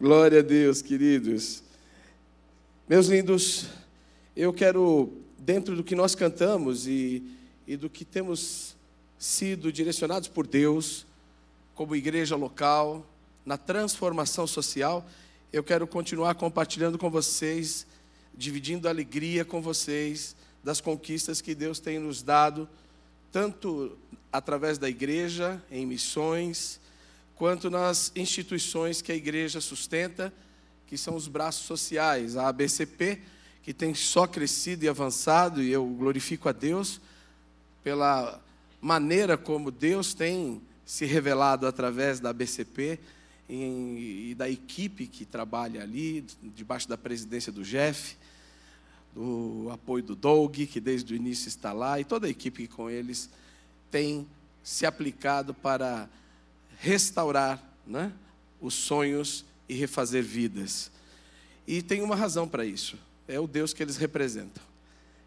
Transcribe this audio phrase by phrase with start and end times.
[0.00, 1.60] Glória a Deus, queridos.
[2.88, 3.66] Meus lindos,
[4.36, 7.20] eu quero, dentro do que nós cantamos e,
[7.66, 8.76] e do que temos
[9.18, 11.04] sido direcionados por Deus,
[11.74, 13.04] como igreja local,
[13.44, 15.04] na transformação social,
[15.52, 17.84] eu quero continuar compartilhando com vocês,
[18.32, 22.68] dividindo alegria com vocês das conquistas que Deus tem nos dado,
[23.32, 23.98] tanto
[24.32, 26.78] através da igreja, em missões,
[27.38, 30.34] quanto nas instituições que a igreja sustenta,
[30.88, 33.20] que são os braços sociais, a ABCP,
[33.62, 37.00] que tem só crescido e avançado, e eu glorifico a Deus
[37.84, 38.42] pela
[38.80, 42.98] maneira como Deus tem se revelado através da ABCP
[43.48, 46.24] e da equipe que trabalha ali,
[46.56, 48.16] debaixo da presidência do Jeff,
[49.14, 52.74] do apoio do Doug, que desde o início está lá, e toda a equipe que
[52.74, 53.30] com eles
[53.92, 54.26] tem
[54.64, 56.08] se aplicado para
[56.78, 58.12] restaurar né,
[58.60, 60.90] os sonhos e refazer vidas.
[61.66, 62.96] E tem uma razão para isso:
[63.26, 64.62] é o Deus que eles representam,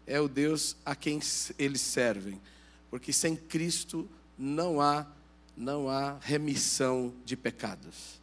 [0.06, 1.20] é o Deus a quem
[1.58, 2.40] eles servem,
[2.90, 5.06] porque sem Cristo não há
[5.54, 8.20] não há remissão de pecados,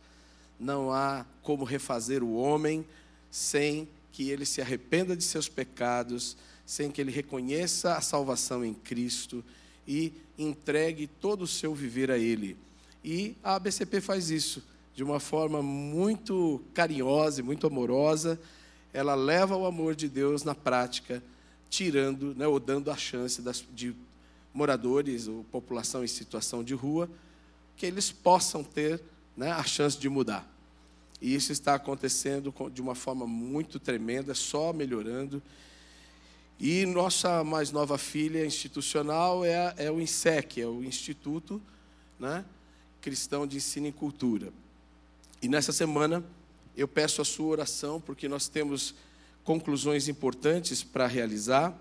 [0.59, 2.85] não há como refazer o homem
[3.29, 6.35] sem que ele se arrependa de seus pecados,
[6.65, 9.45] sem que ele reconheça a salvação em Cristo
[9.87, 12.57] e entregue todo o seu viver a Ele.
[13.03, 14.63] E a ABCP faz isso
[14.95, 18.39] de uma forma muito carinhosa e muito amorosa.
[18.91, 21.23] Ela leva o amor de Deus na prática,
[21.69, 23.95] tirando né, ou dando a chance das, de
[24.53, 27.09] moradores ou população em situação de rua
[27.77, 29.01] que eles possam ter
[29.37, 30.45] né, a chance de mudar.
[31.21, 35.41] E isso está acontecendo de uma forma muito tremenda, só melhorando.
[36.59, 41.61] E nossa mais nova filha institucional é, é o INSEC, é o Instituto
[42.19, 42.43] né,
[43.01, 44.51] Cristão de Ensino e Cultura.
[45.41, 46.23] E nessa semana
[46.75, 48.93] eu peço a sua oração, porque nós temos
[49.43, 51.75] conclusões importantes para realizar.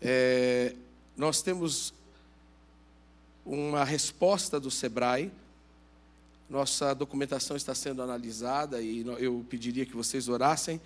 [0.00, 0.74] É,
[1.16, 1.94] nós temos
[3.44, 5.30] uma resposta do SEBRAE.
[6.48, 10.80] Nossa documentação está sendo analisada e eu pediria que vocês orassem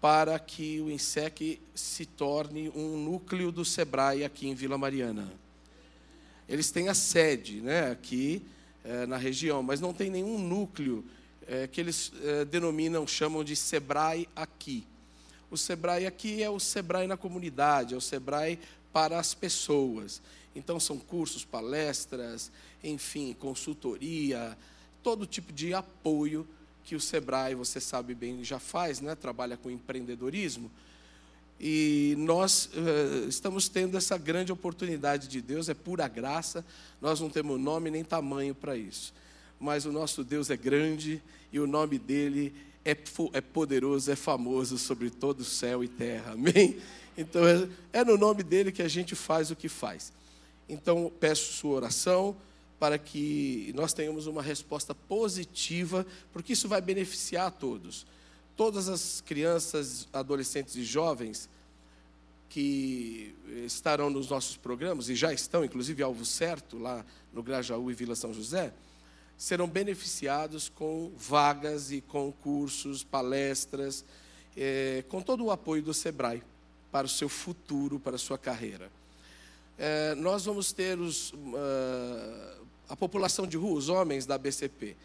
[0.00, 5.30] para que o INSEC se torne um núcleo do SEBRAE aqui em Vila Mariana.
[6.48, 8.42] Eles têm a sede né, aqui
[8.84, 11.04] é, na região, mas não tem nenhum núcleo
[11.46, 14.86] é, que eles é, denominam, chamam de SEBRAE aqui.
[15.50, 18.58] O SEBRAE aqui é o SEBRAE na comunidade, é o SEBRAE
[18.92, 20.22] para as pessoas.
[20.54, 22.50] Então, são cursos, palestras,
[22.82, 24.56] enfim, consultoria,
[25.02, 26.46] todo tipo de apoio
[26.84, 29.14] que o Sebrae, você sabe bem, já faz, né?
[29.14, 30.70] trabalha com empreendedorismo.
[31.62, 36.64] E nós uh, estamos tendo essa grande oportunidade de Deus, é pura graça,
[37.02, 39.12] nós não temos nome nem tamanho para isso.
[39.58, 41.22] Mas o nosso Deus é grande
[41.52, 42.96] e o nome dele é,
[43.34, 46.32] é poderoso, é famoso sobre todo céu e terra.
[46.32, 46.78] Amém?
[47.16, 50.14] Então é, é no nome dele que a gente faz o que faz.
[50.66, 52.34] Então peço sua oração
[52.78, 58.06] para que nós tenhamos uma resposta positiva, porque isso vai beneficiar a todos.
[58.60, 61.48] Todas as crianças, adolescentes e jovens
[62.46, 63.34] que
[63.64, 68.14] estarão nos nossos programas, e já estão, inclusive Alvo Certo, lá no Grajaú e Vila
[68.14, 68.70] São José,
[69.34, 74.04] serão beneficiados com vagas e com cursos, palestras,
[74.54, 76.42] é, com todo o apoio do SEBRAE
[76.92, 78.92] para o seu futuro, para a sua carreira.
[79.78, 84.98] É, nós vamos ter os, uh, a população de rua, os homens da BCP,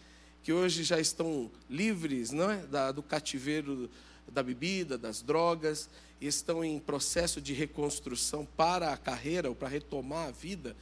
[0.45, 3.89] que hoje já estão livres não é, da, do cativeiro
[4.31, 5.89] da bebida, das drogas,
[6.21, 10.75] estão em processo de reconstrução para a carreira ou para retomar a vida,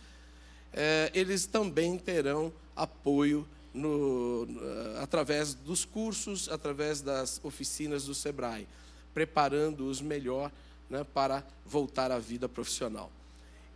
[0.74, 4.46] é, eles também terão apoio no,
[5.02, 8.68] através dos cursos, através das oficinas do SEBRAE,
[9.14, 10.52] preparando-os melhor
[10.90, 13.10] né, para voltar à vida profissional.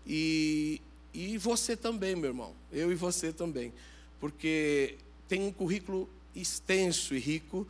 [0.05, 0.81] E
[1.13, 3.73] e você também, meu irmão, eu e você também,
[4.19, 7.67] porque tem um currículo extenso e rico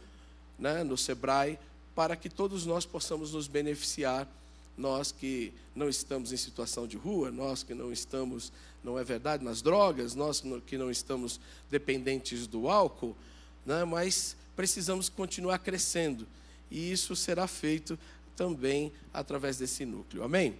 [0.57, 1.57] né, no Sebrae
[1.95, 4.27] para que todos nós possamos nos beneficiar,
[4.77, 8.51] nós que não estamos em situação de rua, nós que não estamos,
[8.83, 11.39] não é verdade, nas drogas, nós que não estamos
[11.69, 13.15] dependentes do álcool,
[13.65, 16.27] né, mas precisamos continuar crescendo
[16.69, 17.97] e isso será feito
[18.35, 20.23] também através desse núcleo.
[20.23, 20.55] Amém?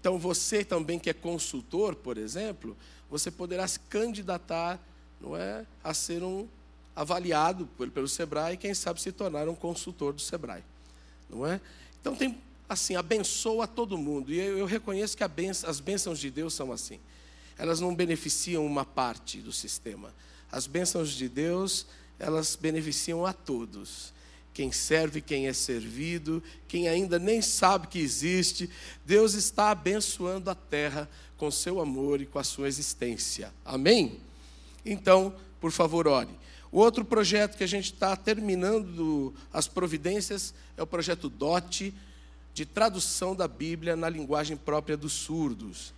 [0.00, 2.76] Então, você também que é consultor, por exemplo,
[3.10, 4.80] você poderá se candidatar
[5.22, 6.48] não é, a ser um
[6.94, 10.62] avaliado pelo Sebrae quem sabe, se tornar um consultor do Sebrae.
[11.30, 11.60] Não é?
[12.00, 12.36] Então, tem,
[12.68, 14.32] assim, abençoa todo mundo.
[14.32, 16.98] E eu, eu reconheço que benção, as bênçãos de Deus são assim.
[17.56, 20.12] Elas não beneficiam uma parte do sistema.
[20.50, 21.86] As bênçãos de Deus,
[22.18, 24.12] elas beneficiam a todos.
[24.52, 28.68] Quem serve, quem é servido, quem ainda nem sabe que existe,
[29.06, 31.08] Deus está abençoando a terra
[31.38, 33.52] com seu amor e com a sua existência.
[33.64, 34.20] Amém?
[34.84, 36.30] Então, por favor, ore.
[36.70, 41.94] O outro projeto que a gente está terminando as providências é o projeto DOT,
[42.54, 45.94] de tradução da Bíblia na linguagem própria dos surdos.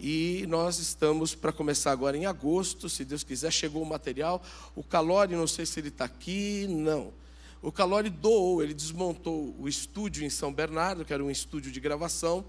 [0.00, 4.42] E nós estamos para começar agora em agosto, se Deus quiser, chegou o material.
[4.76, 7.12] O Calori, não sei se ele está aqui, não.
[7.60, 11.80] O Calori doou, ele desmontou o estúdio em São Bernardo, que era um estúdio de
[11.80, 12.44] gravação,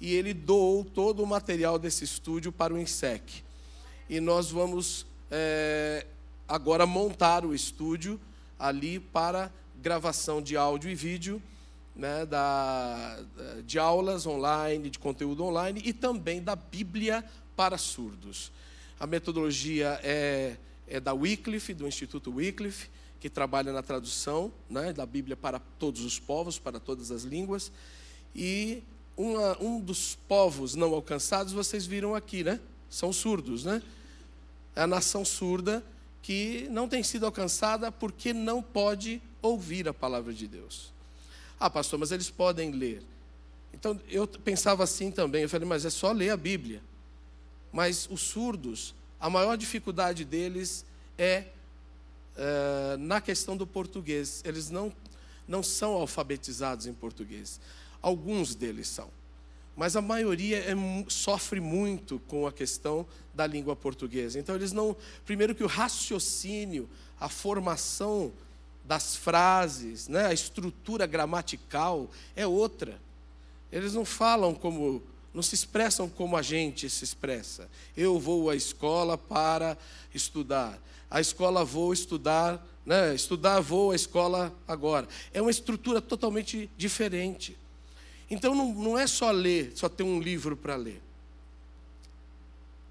[0.00, 3.44] e ele doou todo o material desse estúdio para o INSEC.
[4.08, 6.06] E nós vamos é,
[6.46, 8.20] agora montar o estúdio
[8.58, 11.42] ali para gravação de áudio e vídeo,
[11.94, 13.18] né, da,
[13.64, 17.24] de aulas online, de conteúdo online e também da Bíblia
[17.56, 18.52] para surdos.
[18.98, 22.88] A metodologia é, é da Wycliffe, do Instituto Wycliffe,
[23.20, 27.72] que trabalha na tradução né, da Bíblia para todos os povos, para todas as línguas.
[28.34, 28.82] E
[29.16, 32.60] uma, um dos povos não alcançados, vocês viram aqui, né?
[32.88, 33.82] São surdos, né?
[34.78, 35.84] É a nação surda
[36.22, 40.92] que não tem sido alcançada porque não pode ouvir a palavra de Deus.
[41.58, 43.02] Ah, pastor, mas eles podem ler.
[43.74, 45.42] Então eu pensava assim também.
[45.42, 46.80] Eu falei, mas é só ler a Bíblia.
[47.72, 50.84] Mas os surdos, a maior dificuldade deles
[51.18, 51.46] é,
[52.36, 54.42] é na questão do português.
[54.44, 54.92] Eles não,
[55.48, 57.60] não são alfabetizados em português.
[58.00, 59.10] Alguns deles são.
[59.78, 60.74] Mas a maioria é,
[61.06, 64.36] sofre muito com a questão da língua portuguesa.
[64.36, 64.96] Então eles não.
[65.24, 66.90] Primeiro que o raciocínio,
[67.20, 68.32] a formação
[68.84, 73.00] das frases, né, a estrutura gramatical é outra.
[73.70, 75.00] Eles não falam como,
[75.32, 77.70] não se expressam como a gente se expressa.
[77.96, 79.78] Eu vou à escola para
[80.12, 80.76] estudar.
[81.08, 85.06] A escola vou estudar, né, estudar vou à escola agora.
[85.32, 87.56] É uma estrutura totalmente diferente.
[88.30, 91.00] Então não, não é só ler, só ter um livro para ler.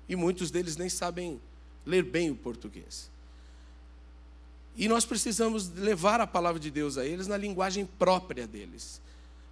[0.09, 1.39] E muitos deles nem sabem
[1.85, 3.09] ler bem o português.
[4.75, 9.01] E nós precisamos levar a palavra de Deus a eles na linguagem própria deles,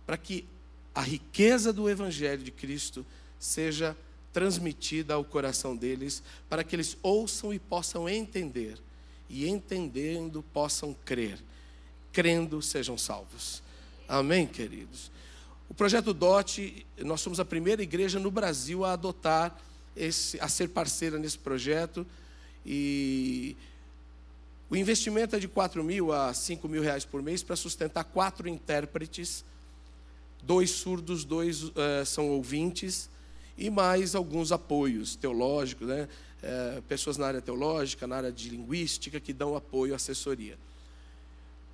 [0.05, 0.45] para que
[0.93, 3.05] a riqueza do Evangelho de Cristo
[3.39, 3.97] seja
[4.31, 8.77] transmitida ao coração deles, para que eles ouçam e possam entender,
[9.29, 11.39] e entendendo possam crer,
[12.13, 13.63] crendo sejam salvos.
[14.07, 15.09] Amém, queridos?
[15.69, 19.59] O projeto DOT, nós somos a primeira igreja no Brasil a adotar
[19.95, 22.05] esse, a ser parceira nesse projeto.
[22.65, 23.55] E
[24.69, 28.47] o investimento é de 4 mil a 5 mil reais por mês para sustentar quatro
[28.47, 29.43] intérpretes,
[30.43, 31.73] dois surdos, dois uh,
[32.05, 33.09] são ouvintes,
[33.57, 36.07] e mais alguns apoios teológicos, né?
[36.43, 40.57] Uh, pessoas na área teológica, na área de linguística, que dão apoio, assessoria.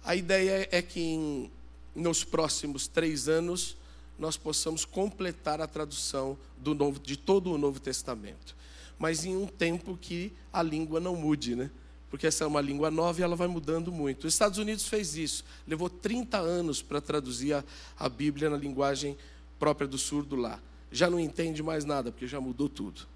[0.03, 1.51] A ideia é que em,
[1.93, 3.75] nos próximos três anos
[4.21, 8.55] nós possamos completar a tradução do novo, de todo o Novo Testamento.
[8.99, 11.71] Mas em um tempo que a língua não mude, né?
[12.07, 14.27] Porque essa é uma língua nova e ela vai mudando muito.
[14.27, 15.43] Os Estados Unidos fez isso.
[15.65, 17.63] Levou 30 anos para traduzir a,
[17.97, 19.17] a Bíblia na linguagem
[19.57, 20.59] própria do surdo lá.
[20.91, 23.07] Já não entende mais nada, porque já mudou tudo.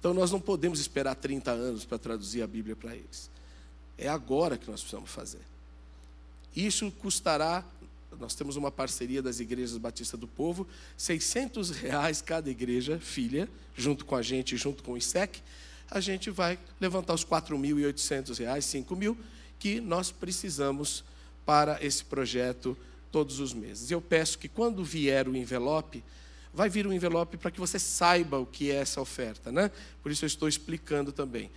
[0.00, 3.30] Então nós não podemos esperar 30 anos para traduzir a Bíblia para eles.
[3.98, 5.42] É agora que nós precisamos fazer.
[6.56, 7.62] Isso custará
[8.20, 10.66] nós temos uma parceria das igrejas Batista do Povo,
[10.96, 15.40] 600 reais cada igreja filha, junto com a gente, junto com o ISEC,
[15.90, 19.16] a gente vai levantar os 4.800 reais, 5 mil,
[19.58, 21.04] que nós precisamos
[21.44, 22.76] para esse projeto
[23.12, 23.90] todos os meses.
[23.90, 26.02] Eu peço que quando vier o envelope,
[26.52, 29.70] vai vir um envelope para que você saiba o que é essa oferta, né?
[30.02, 31.50] Por isso eu estou explicando também.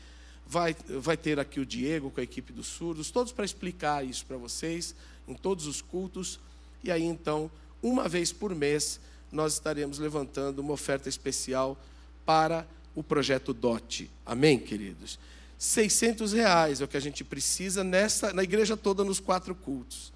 [0.45, 4.25] Vai, vai ter aqui o Diego com a equipe dos surdos, todos para explicar isso
[4.25, 4.95] para vocês,
[5.27, 6.39] em todos os cultos.
[6.83, 7.49] E aí então,
[7.81, 8.99] uma vez por mês,
[9.31, 11.77] nós estaremos levantando uma oferta especial
[12.25, 14.09] para o projeto DOT.
[14.25, 15.19] Amém, queridos?
[15.57, 20.13] 600 reais é o que a gente precisa nessa, na igreja toda nos quatro cultos.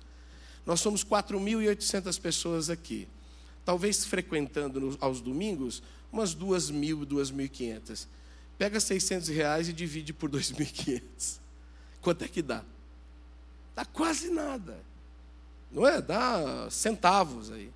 [0.66, 3.08] Nós somos 4.800 pessoas aqui.
[3.66, 8.08] Talvez frequentando aos domingos, umas 2.000, 2.500.
[8.58, 11.40] Pega 600 reais e divide por 2.500.
[12.02, 12.64] Quanto é que dá?
[13.76, 14.78] Dá quase nada.
[15.72, 16.02] Não é?
[16.02, 17.72] Dá centavos aí.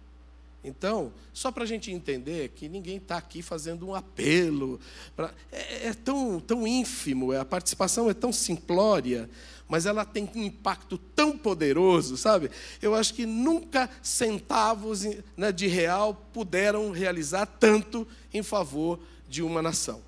[0.68, 4.80] Então, só para a gente entender que ninguém está aqui fazendo um apelo.
[5.16, 5.32] Pra...
[5.52, 9.30] É, é, tão, tão ínfimo, a participação é tão simplória,
[9.68, 12.50] mas ela tem um impacto tão poderoso, sabe?
[12.82, 15.04] Eu acho que nunca centavos
[15.38, 19.00] né, de real puderam realizar tanto em favor
[19.30, 20.02] de uma nação.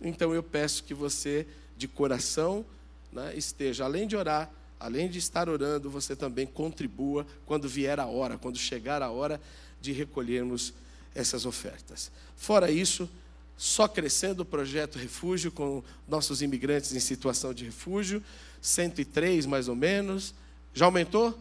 [0.00, 2.64] Então eu peço que você, de coração,
[3.12, 8.06] né, esteja, além de orar, além de estar orando, você também contribua quando vier a
[8.06, 9.40] hora, quando chegar a hora
[9.80, 10.74] de recolhermos
[11.14, 12.10] essas ofertas.
[12.36, 13.08] Fora isso,
[13.56, 18.22] só crescendo o projeto Refúgio com nossos imigrantes em situação de refúgio,
[18.60, 20.34] 103 mais ou menos.
[20.74, 21.38] Já aumentou?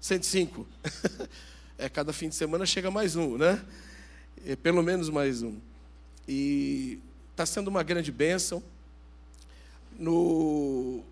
[0.00, 0.66] 105.
[1.78, 3.64] é, cada fim de semana chega mais um, né?
[4.44, 5.56] É, pelo menos mais um.
[6.26, 6.98] E
[7.30, 8.62] está sendo uma grande bênção.
[9.98, 11.02] No...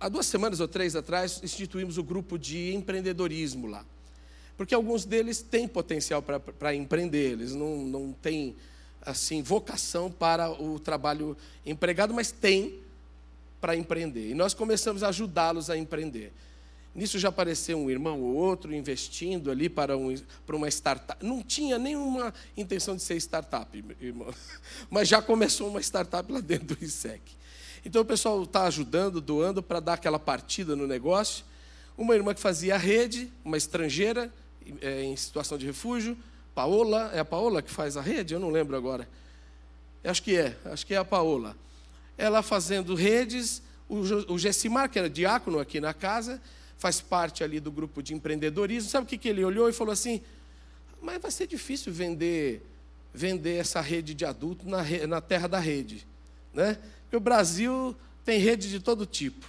[0.00, 3.84] Há duas semanas ou três atrás, instituímos o grupo de empreendedorismo lá.
[4.56, 8.56] Porque alguns deles têm potencial para empreender, eles não, não têm
[9.02, 12.80] assim, vocação para o trabalho empregado, mas têm
[13.60, 14.30] para empreender.
[14.30, 16.32] E nós começamos a ajudá-los a empreender.
[16.94, 20.14] Nisso já apareceu um irmão ou outro investindo ali para, um,
[20.44, 21.24] para uma startup.
[21.24, 24.34] Não tinha nenhuma intenção de ser startup, irmão.
[24.90, 27.39] Mas já começou uma startup lá dentro do ISEC.
[27.84, 31.44] Então o pessoal está ajudando, doando para dar aquela partida no negócio.
[31.96, 34.32] Uma irmã que fazia a rede, uma estrangeira
[34.80, 36.16] é, em situação de refúgio,
[36.54, 38.34] Paola, é a Paola que faz a rede?
[38.34, 39.08] Eu não lembro agora.
[40.04, 41.56] Acho que é, acho que é a Paola.
[42.16, 46.40] Ela fazendo redes, o Gessimar, que era diácono aqui na casa,
[46.76, 48.90] faz parte ali do grupo de empreendedorismo.
[48.90, 50.22] Sabe o que, que ele olhou e falou assim?
[51.00, 52.62] Mas vai ser difícil vender,
[53.12, 56.06] vender essa rede de adulto na, na terra da rede.
[56.52, 56.78] Né?
[57.02, 59.46] Porque o Brasil tem rede de todo tipo.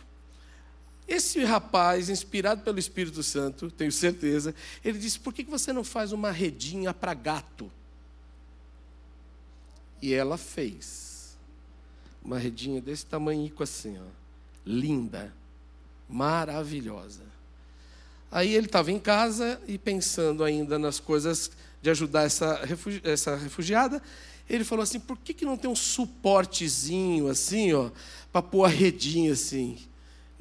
[1.08, 6.12] Esse rapaz, inspirado pelo Espírito Santo, tenho certeza, ele disse: por que você não faz
[6.12, 7.72] uma redinha para gato?
[10.02, 11.38] E ela fez.
[12.24, 14.06] Uma redinha desse tamanho assim, ó,
[14.66, 15.34] linda,
[16.08, 17.24] maravilhosa.
[18.32, 22.62] Aí ele estava em casa e pensando ainda nas coisas de ajudar essa,
[23.04, 24.02] essa refugiada,
[24.54, 27.90] ele falou assim: por que, que não tem um suportezinho assim, ó,
[28.32, 29.78] para pôr a redinha assim?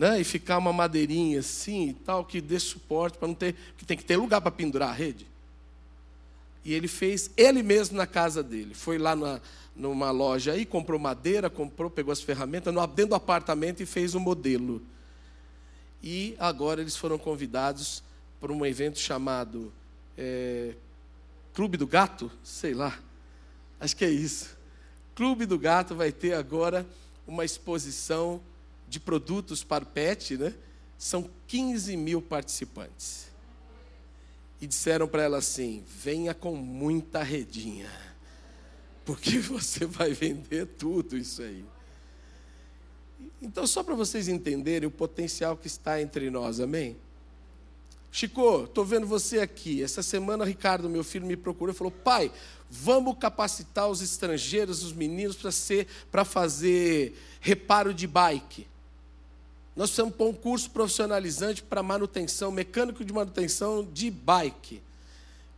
[0.01, 3.85] né, e ficar uma madeirinha assim e tal, que dê suporte para não ter, que
[3.85, 5.27] tem que ter lugar para pendurar a rede.
[6.65, 8.73] E ele fez ele mesmo na casa dele.
[8.73, 9.43] Foi lá na,
[9.77, 14.19] numa loja aí, comprou madeira, comprou, pegou as ferramentas, dentro do apartamento e fez o
[14.19, 14.81] um modelo.
[16.03, 18.03] E agora eles foram convidados
[18.41, 19.71] para um evento chamado
[20.17, 20.77] é,
[21.53, 22.99] Clube do Gato, sei lá,
[23.81, 24.57] acho que é isso.
[25.15, 26.87] Clube do Gato vai ter agora
[27.27, 28.41] uma exposição
[28.89, 30.55] de produtos para o pet, né?
[30.99, 33.29] São 15 mil participantes.
[34.61, 37.91] E disseram para ela assim: venha com muita redinha,
[39.05, 41.65] porque você vai vender tudo isso aí.
[43.41, 46.97] Então, só para vocês entenderem o potencial que está entre nós, amém?
[48.13, 49.83] Chico, estou vendo você aqui.
[49.83, 52.31] Essa semana, Ricardo, meu filho, me procurou e falou: pai,
[52.71, 58.67] vamos capacitar os estrangeiros, os meninos, para ser, para fazer reparo de bike.
[59.75, 64.83] Nós precisamos pôr um curso profissionalizante para manutenção, mecânico de manutenção de bike.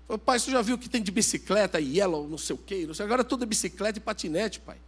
[0.07, 2.85] Falei, pai, você já viu o que tem de bicicleta, yellow, não sei o quê?
[2.87, 4.78] Não sei, agora tudo é bicicleta e patinete, pai.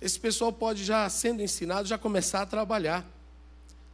[0.00, 3.06] Esse pessoal pode já, sendo ensinado, já começar a trabalhar.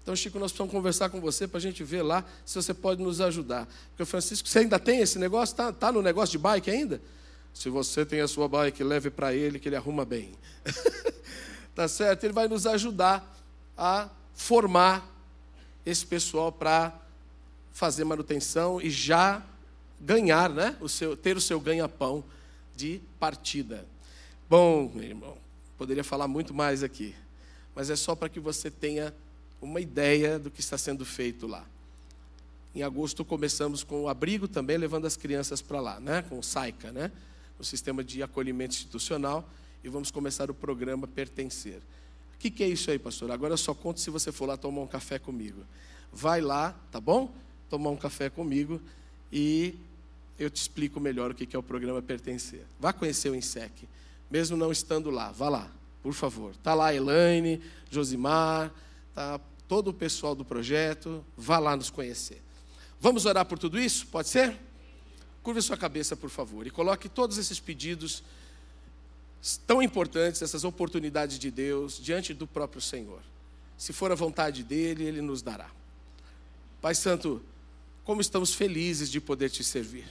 [0.02, 3.00] Então, Chico, nós precisamos conversar com você para a gente ver lá se você pode
[3.00, 3.68] nos ajudar.
[3.90, 5.52] Porque, Francisco, você ainda tem esse negócio?
[5.52, 7.00] Está tá no negócio de bike ainda?
[7.54, 10.32] Se você tem a sua bike, leve para ele que ele arruma bem.
[11.74, 12.24] tá certo?
[12.24, 13.38] Ele vai nos ajudar
[13.76, 15.08] a formar
[15.84, 16.92] esse pessoal para
[17.72, 19.42] fazer manutenção e já
[20.00, 20.76] ganhar, né?
[20.80, 22.24] O seu, ter o seu ganha-pão
[22.74, 23.86] de partida.
[24.48, 25.36] Bom, meu irmão,
[25.78, 27.14] poderia falar muito mais aqui,
[27.74, 29.14] mas é só para que você tenha
[29.60, 31.64] uma ideia do que está sendo feito lá.
[32.74, 36.22] Em agosto começamos com o abrigo também, levando as crianças para lá, né?
[36.22, 37.12] com o SAICA, né?
[37.62, 39.48] O Sistema de Acolhimento Institucional,
[39.82, 41.80] e vamos começar o programa Pertencer
[42.42, 43.30] que, que é isso aí, pastor?
[43.30, 45.64] Agora eu só conto se você for lá tomar um café comigo.
[46.12, 47.32] Vai lá, tá bom?
[47.70, 48.80] Tomar um café comigo
[49.30, 49.76] e
[50.36, 52.64] eu te explico melhor o que é o programa Pertencer.
[52.80, 53.88] Vá conhecer o INSEC,
[54.28, 55.30] mesmo não estando lá.
[55.30, 55.70] Vá lá,
[56.02, 56.50] por favor.
[56.50, 58.72] Está lá Elaine, Josimar,
[59.14, 61.24] tá todo o pessoal do projeto.
[61.36, 62.42] Vá lá nos conhecer.
[63.00, 64.04] Vamos orar por tudo isso?
[64.08, 64.58] Pode ser?
[65.42, 68.22] Curve sua cabeça, por favor, e coloque todos esses pedidos
[69.66, 73.20] tão importantes, essas oportunidades de Deus, diante do próprio Senhor.
[73.76, 75.68] Se for a vontade dEle, Ele nos dará.
[76.80, 77.42] Pai Santo,
[78.04, 80.06] como estamos felizes de poder te servir.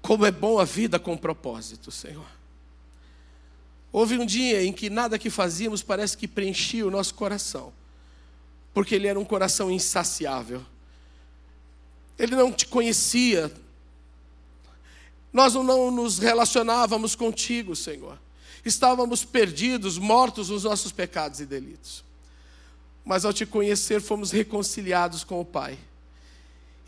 [0.00, 2.26] Como é bom a vida com propósito, Senhor.
[3.92, 7.72] Houve um dia em que nada que fazíamos parece que preenchia o nosso coração,
[8.72, 10.64] porque ele era um coração insaciável.
[12.18, 13.52] Ele não te conhecia
[15.36, 18.18] nós não nos relacionávamos contigo, Senhor.
[18.64, 22.02] Estávamos perdidos, mortos nos nossos pecados e delitos.
[23.04, 25.78] mas ao te conhecer fomos reconciliados com o Pai.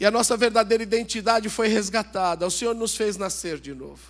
[0.01, 2.47] E a nossa verdadeira identidade foi resgatada.
[2.47, 4.03] O Senhor nos fez nascer de novo.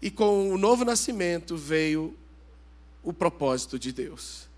[0.00, 2.16] E com o novo nascimento veio
[3.02, 4.48] o propósito de Deus.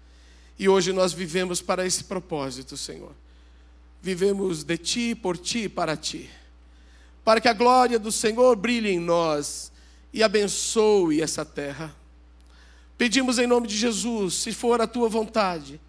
[0.58, 3.12] E hoje nós vivemos para esse propósito, Senhor.
[4.00, 6.30] Vivemos de ti, por ti e para ti.
[7.24, 9.72] Para que a glória do Senhor brilhe em nós
[10.12, 11.94] e abençoe essa terra.
[12.96, 15.80] Pedimos em nome de Jesus, se for a tua vontade,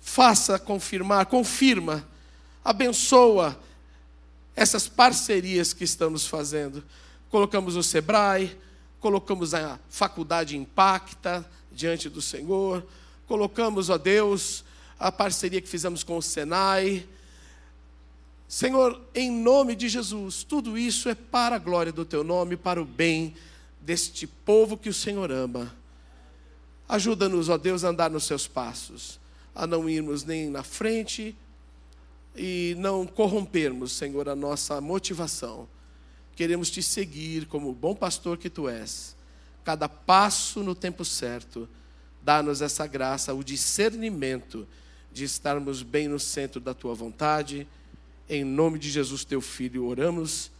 [0.00, 2.08] faça confirmar, confirma,
[2.64, 3.60] abençoa
[4.56, 6.82] essas parcerias que estamos fazendo.
[7.28, 8.56] Colocamos o Sebrae,
[8.98, 12.86] colocamos a faculdade Impacta diante do Senhor,
[13.26, 14.64] colocamos, ó Deus,
[14.98, 17.06] a parceria que fizemos com o Senai.
[18.50, 22.82] Senhor, em nome de Jesus, tudo isso é para a glória do teu nome, para
[22.82, 23.32] o bem
[23.80, 25.72] deste povo que o Senhor ama.
[26.88, 29.20] Ajuda-nos, ó Deus, a andar nos seus passos,
[29.54, 31.36] a não irmos nem na frente
[32.34, 35.68] e não corrompermos, Senhor, a nossa motivação.
[36.34, 39.14] Queremos te seguir como bom pastor que tu és.
[39.62, 41.68] Cada passo no tempo certo.
[42.20, 44.66] Dá-nos essa graça, o discernimento
[45.12, 47.68] de estarmos bem no centro da tua vontade.
[48.32, 50.52] Em nome de Jesus, teu filho, oramos.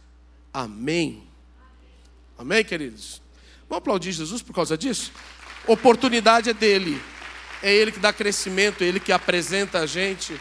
[0.53, 1.23] Amém.
[2.37, 3.21] Amém, queridos?
[3.69, 5.13] Vamos aplaudir Jesus por causa disso?
[5.65, 7.01] Oportunidade é dele.
[7.63, 10.37] É ele que dá crescimento, é ele que apresenta a gente.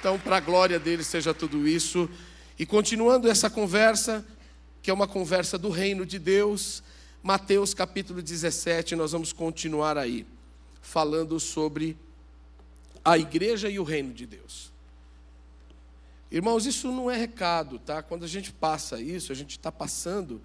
[0.00, 2.10] Então, para a glória dele seja tudo isso.
[2.58, 4.26] E continuando essa conversa,
[4.82, 6.82] que é uma conversa do reino de Deus,
[7.22, 10.26] Mateus capítulo 17, nós vamos continuar aí,
[10.80, 11.96] falando sobre
[13.04, 14.71] a igreja e o reino de Deus.
[16.32, 18.02] Irmãos, isso não é recado, tá?
[18.02, 20.40] Quando a gente passa isso, a gente está passando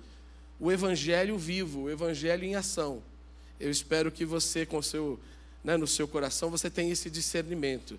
[0.60, 3.02] o evangelho vivo, o evangelho em ação.
[3.60, 5.20] Eu espero que você, com seu,
[5.64, 7.98] né, no seu coração, você tenha esse discernimento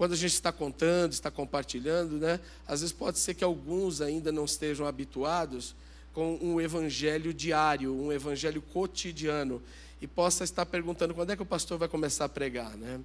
[0.00, 2.40] quando a gente está contando, está compartilhando, né?
[2.66, 5.74] Às vezes pode ser que alguns ainda não estejam habituados
[6.14, 9.62] com um evangelho diário, um evangelho cotidiano,
[10.00, 12.98] e possa estar perguntando quando é que o pastor vai começar a pregar, né?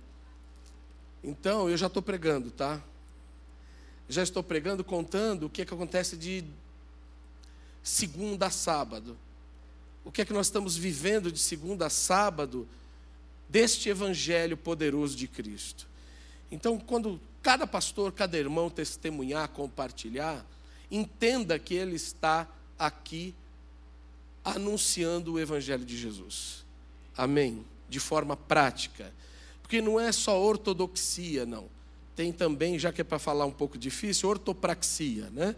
[1.22, 2.82] Então, eu já estou pregando, tá?
[4.08, 6.44] Já estou pregando, contando o que, é que acontece de
[7.82, 9.18] segunda a sábado.
[10.04, 12.68] O que é que nós estamos vivendo de segunda a sábado
[13.50, 15.88] deste evangelho poderoso de Cristo.
[16.52, 20.46] Então, quando cada pastor, cada irmão testemunhar, compartilhar,
[20.90, 23.34] entenda que ele está aqui
[24.44, 26.64] anunciando o Evangelho de Jesus.
[27.18, 27.66] Amém?
[27.90, 29.12] De forma prática.
[29.62, 31.68] Porque não é só ortodoxia, não.
[32.16, 35.56] Tem também, já que é para falar um pouco difícil, ortopraxia, né?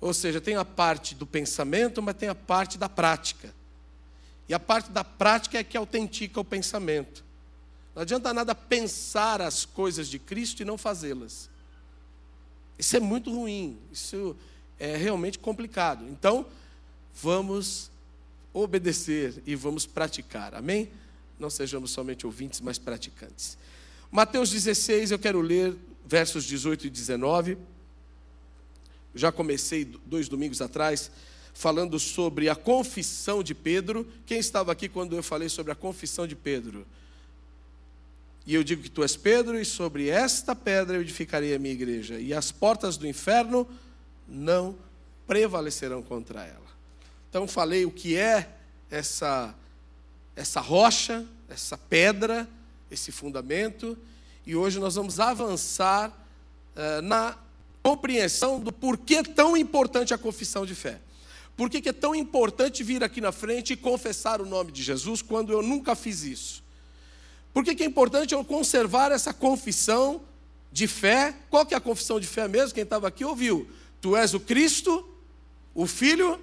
[0.00, 3.54] Ou seja, tem a parte do pensamento, mas tem a parte da prática.
[4.48, 7.24] E a parte da prática é que autentica o pensamento.
[7.94, 11.48] Não adianta nada pensar as coisas de Cristo e não fazê-las.
[12.78, 14.36] Isso é muito ruim, isso
[14.78, 16.04] é realmente complicado.
[16.08, 16.44] Então,
[17.14, 17.90] vamos
[18.52, 20.90] obedecer e vamos praticar, amém?
[21.38, 23.56] Não sejamos somente ouvintes, mas praticantes.
[24.14, 27.56] Mateus 16, eu quero ler versos 18 e 19.
[29.14, 31.10] Já comecei dois domingos atrás
[31.54, 34.06] falando sobre a confissão de Pedro.
[34.26, 36.86] Quem estava aqui quando eu falei sobre a confissão de Pedro?
[38.44, 41.72] E eu digo que tu és Pedro, e sobre esta pedra eu edificarei a minha
[41.72, 43.66] igreja, e as portas do inferno
[44.28, 44.76] não
[45.26, 46.70] prevalecerão contra ela.
[47.30, 48.58] Então falei o que é
[48.90, 49.54] essa
[50.36, 52.46] essa rocha, essa pedra,
[52.92, 53.96] esse fundamento,
[54.46, 56.10] e hoje nós vamos avançar
[56.76, 57.36] uh, na
[57.82, 61.00] compreensão do porquê tão importante a confissão de fé.
[61.56, 65.22] Por que é tão importante vir aqui na frente e confessar o nome de Jesus
[65.22, 66.62] quando eu nunca fiz isso?
[67.52, 70.22] Por que, que é importante eu conservar essa confissão
[70.70, 71.34] de fé?
[71.50, 72.74] Qual que é a confissão de fé mesmo?
[72.74, 73.68] Quem estava aqui ouviu.
[74.00, 75.06] Tu és o Cristo,
[75.74, 76.40] o Filho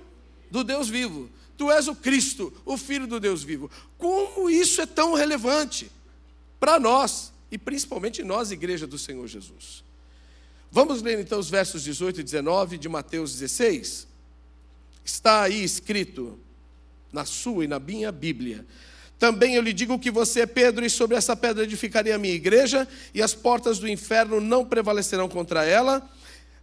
[0.51, 1.29] do Deus vivo.
[1.57, 3.69] Tu és o Cristo, o Filho do Deus vivo.
[3.97, 5.91] Como isso é tão relevante
[6.59, 9.83] para nós, e principalmente nós, Igreja do Senhor Jesus.
[10.71, 14.07] Vamos ler então os versos 18 e 19 de Mateus 16?
[15.03, 16.37] Está aí escrito
[17.11, 18.65] na sua e na minha Bíblia.
[19.17, 22.33] Também eu lhe digo que você é Pedro, e sobre essa pedra edificarei a minha
[22.33, 26.07] igreja, e as portas do inferno não prevalecerão contra ela.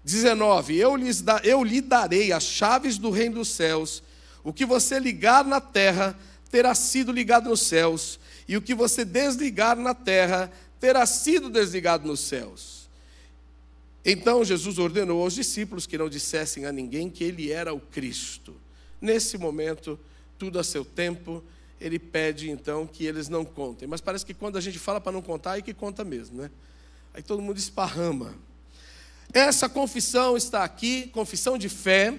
[0.04, 4.02] 19: eu, lhes da, eu lhe darei as chaves do reino dos céus.
[4.44, 6.16] O que você ligar na terra
[6.50, 12.06] terá sido ligado nos céus, e o que você desligar na terra terá sido desligado
[12.06, 12.88] nos céus.
[14.04, 18.54] Então Jesus ordenou aos discípulos que não dissessem a ninguém que ele era o Cristo.
[19.00, 19.98] Nesse momento,
[20.38, 21.42] tudo a seu tempo
[21.80, 23.86] ele pede então que eles não contem.
[23.88, 26.50] Mas parece que quando a gente fala para não contar, é que conta mesmo, né?
[27.12, 28.34] Aí todo mundo esparrama.
[29.32, 32.18] Essa confissão está aqui, confissão de fé.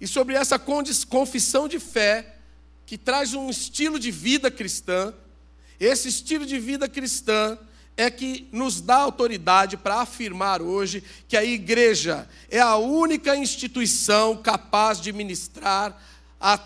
[0.00, 2.36] E sobre essa confissão de fé,
[2.88, 5.12] que traz um estilo de vida cristã,
[5.78, 7.58] esse estilo de vida cristã
[7.94, 14.38] é que nos dá autoridade para afirmar hoje que a igreja é a única instituição
[14.38, 16.02] capaz de ministrar
[16.40, 16.58] a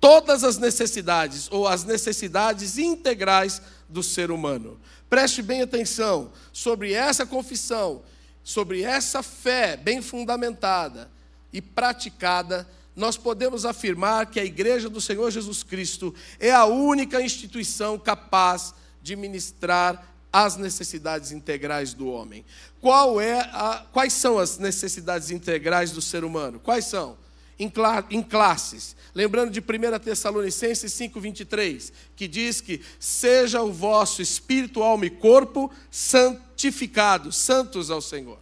[0.00, 4.80] todas as necessidades ou as necessidades integrais do ser humano.
[5.10, 8.04] Preste bem atenção sobre essa confissão,
[8.44, 11.10] sobre essa fé bem fundamentada
[11.52, 17.20] e praticada, nós podemos afirmar que a igreja do Senhor Jesus Cristo é a única
[17.20, 22.44] instituição capaz de ministrar as necessidades integrais do homem.
[22.80, 26.58] Qual é a, quais são as necessidades integrais do ser humano?
[26.58, 27.16] Quais são?
[27.58, 27.72] Em,
[28.10, 28.96] em classes.
[29.14, 35.70] Lembrando de 1 Tessalonicenses 5,23, que diz que seja o vosso espírito, alma e corpo
[35.90, 38.38] santificado, santos ao Senhor.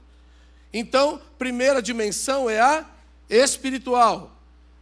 [0.73, 2.85] Então, primeira dimensão é a
[3.29, 4.34] espiritual,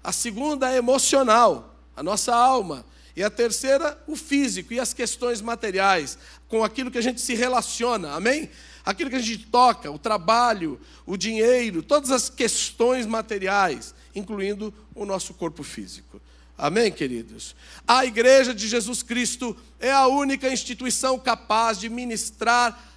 [0.02, 2.84] a segunda é emocional, a nossa alma,
[3.14, 7.34] e a terceira, o físico e as questões materiais, com aquilo que a gente se
[7.34, 8.50] relaciona, amém?
[8.84, 15.04] Aquilo que a gente toca, o trabalho, o dinheiro, todas as questões materiais, incluindo o
[15.04, 16.20] nosso corpo físico.
[16.56, 17.54] Amém, queridos?
[17.86, 22.91] A Igreja de Jesus Cristo é a única instituição capaz de ministrar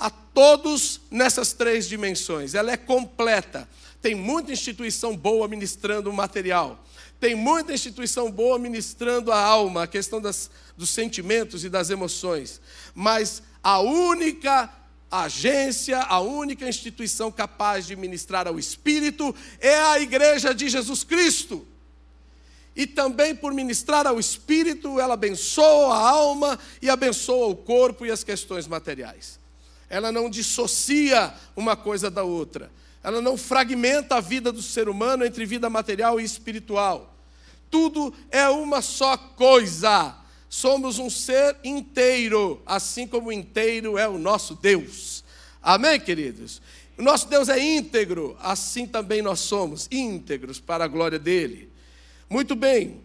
[0.00, 2.54] a todos nessas três dimensões.
[2.54, 3.68] Ela é completa.
[4.00, 6.82] Tem muita instituição boa ministrando o material.
[7.20, 12.62] Tem muita instituição boa ministrando a alma, a questão das, dos sentimentos e das emoções.
[12.94, 14.72] Mas a única
[15.10, 21.66] agência, a única instituição capaz de ministrar ao espírito é a Igreja de Jesus Cristo.
[22.74, 28.10] E também por ministrar ao espírito, ela abençoa a alma e abençoa o corpo e
[28.10, 29.39] as questões materiais.
[29.90, 32.70] Ela não dissocia uma coisa da outra.
[33.02, 37.10] Ela não fragmenta a vida do ser humano entre vida material e espiritual
[37.70, 40.16] tudo é uma só coisa.
[40.48, 45.22] Somos um ser inteiro, assim como inteiro é o nosso Deus.
[45.62, 46.60] Amém, queridos?
[46.98, 51.70] O nosso Deus é íntegro, assim também nós somos íntegros para a glória dele.
[52.28, 53.00] Muito bem.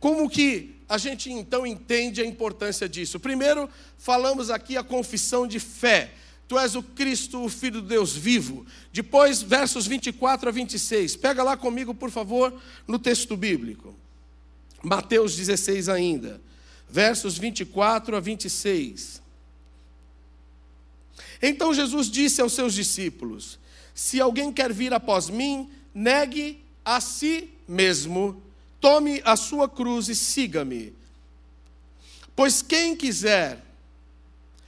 [0.00, 3.18] Como que a gente então entende a importância disso?
[3.18, 6.12] Primeiro, falamos aqui a confissão de fé.
[6.46, 8.66] Tu és o Cristo, o Filho de Deus vivo.
[8.92, 11.16] Depois, versos 24 a 26.
[11.16, 12.52] Pega lá comigo, por favor,
[12.86, 13.96] no texto bíblico.
[14.82, 16.38] Mateus 16 ainda.
[16.90, 19.22] Versos 24 a 26.
[21.40, 23.58] Então Jesus disse aos seus discípulos:
[23.94, 28.42] Se alguém quer vir após mim, negue a si mesmo,
[28.82, 30.92] tome a sua cruz e siga-me.
[32.34, 33.64] Pois quem quiser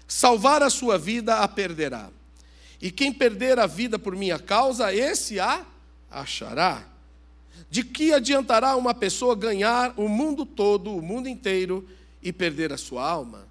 [0.06, 2.10] salvar a sua vida, a perderá.
[2.80, 5.66] E quem perder a vida por minha causa, esse a
[6.08, 6.86] achará.
[7.68, 11.86] De que adiantará uma pessoa ganhar o mundo todo, o mundo inteiro,
[12.22, 13.48] e perder a sua alma?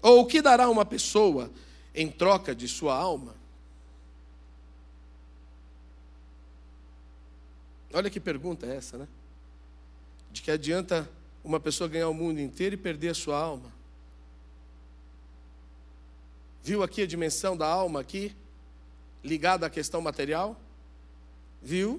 [0.00, 1.50] Ou o que dará uma pessoa
[1.94, 3.35] em troca de sua alma?
[7.96, 9.08] Olha que pergunta é essa, né?
[10.30, 11.08] De que adianta
[11.42, 13.72] uma pessoa ganhar o mundo inteiro e perder a sua alma.
[16.62, 18.36] Viu aqui a dimensão da alma aqui,
[19.24, 20.60] ligada à questão material?
[21.62, 21.98] Viu?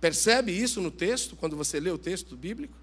[0.00, 2.74] Percebe isso no texto, quando você lê o texto bíblico?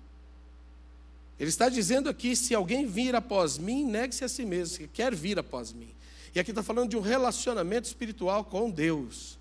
[1.38, 5.14] Ele está dizendo aqui: se alguém vir após mim, negue-se a si mesmo, se quer
[5.14, 5.94] vir após mim.
[6.34, 9.38] E aqui está falando de um relacionamento espiritual com Deus.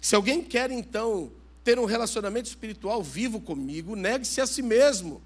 [0.00, 1.30] Se alguém quer então
[1.66, 5.20] ter um relacionamento espiritual vivo comigo, negue-se a si mesmo.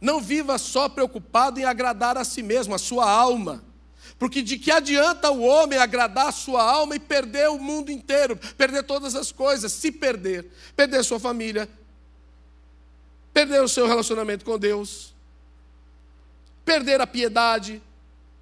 [0.00, 3.62] Não viva só preocupado em agradar a si mesmo, a sua alma.
[4.18, 8.38] Porque de que adianta o homem agradar a sua alma e perder o mundo inteiro,
[8.56, 11.68] perder todas as coisas, se perder, perder sua família,
[13.34, 15.14] perder o seu relacionamento com Deus,
[16.64, 17.82] perder a piedade,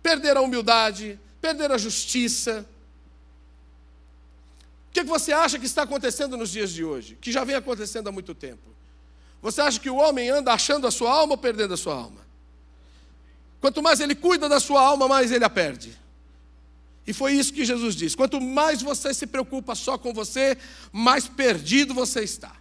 [0.01, 2.65] perder a humildade, perder a justiça,
[4.91, 7.17] o que você acha que está acontecendo nos dias de hoje?
[7.21, 8.69] Que já vem acontecendo há muito tempo.
[9.41, 12.27] Você acha que o homem anda achando a sua alma ou perdendo a sua alma?
[13.61, 15.97] Quanto mais ele cuida da sua alma, mais ele a perde.
[17.07, 20.59] E foi isso que Jesus disse: quanto mais você se preocupa só com você,
[20.91, 22.57] mais perdido você está.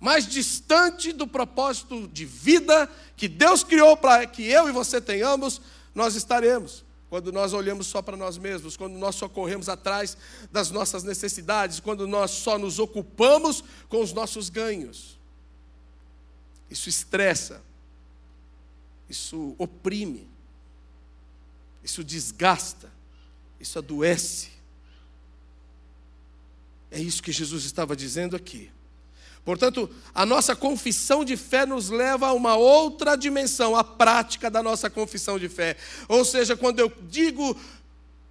[0.00, 5.60] Mais distante do propósito de vida que Deus criou para que eu e você tenhamos,
[5.94, 6.85] nós estaremos.
[7.16, 10.18] Quando nós olhamos só para nós mesmos, quando nós só corremos atrás
[10.52, 15.18] das nossas necessidades, quando nós só nos ocupamos com os nossos ganhos.
[16.68, 17.62] Isso estressa,
[19.08, 20.28] isso oprime,
[21.82, 22.92] isso desgasta,
[23.58, 24.50] isso adoece.
[26.90, 28.70] É isso que Jesus estava dizendo aqui.
[29.46, 34.60] Portanto, a nossa confissão de fé nos leva a uma outra dimensão, a prática da
[34.60, 35.76] nossa confissão de fé.
[36.08, 37.56] Ou seja, quando eu digo,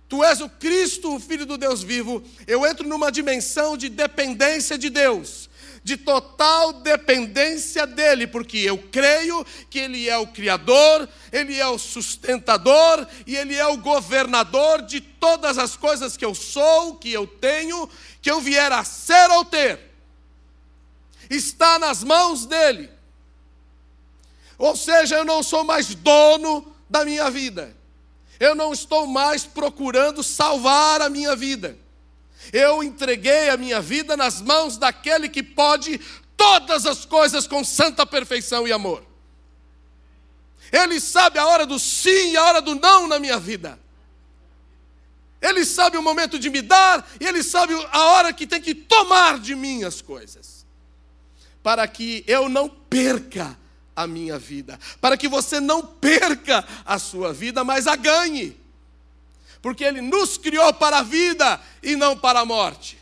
[0.10, 4.78] Tu és o Cristo, o Filho do Deus vivo, eu entro numa dimensão de dependência
[4.78, 5.49] de Deus,
[5.86, 11.80] de total dependência dEle, porque eu creio que Ele é o Criador, Ele é o
[11.80, 17.25] sustentador e Ele é o governador de todas as coisas que eu sou, que eu
[17.25, 17.89] tenho,
[18.21, 19.85] que eu vier a ser ou ter
[21.30, 22.90] está nas mãos dele.
[24.58, 27.76] Ou seja, eu não sou mais dono da minha vida.
[28.40, 31.78] Eu não estou mais procurando salvar a minha vida.
[32.54, 36.00] Eu entreguei a minha vida nas mãos daquele que pode
[36.38, 39.04] todas as coisas com santa perfeição e amor.
[40.72, 43.80] Ele sabe a hora do sim e a hora do não na minha vida.
[45.42, 48.74] Ele sabe o momento de me dar e ele sabe a hora que tem que
[48.74, 50.55] tomar de mim as coisas
[51.65, 53.58] para que eu não perca
[53.95, 58.56] a minha vida, para que você não perca a sua vida, mas a ganhe.
[59.63, 62.99] Porque Ele nos criou para a vida e não para a morte.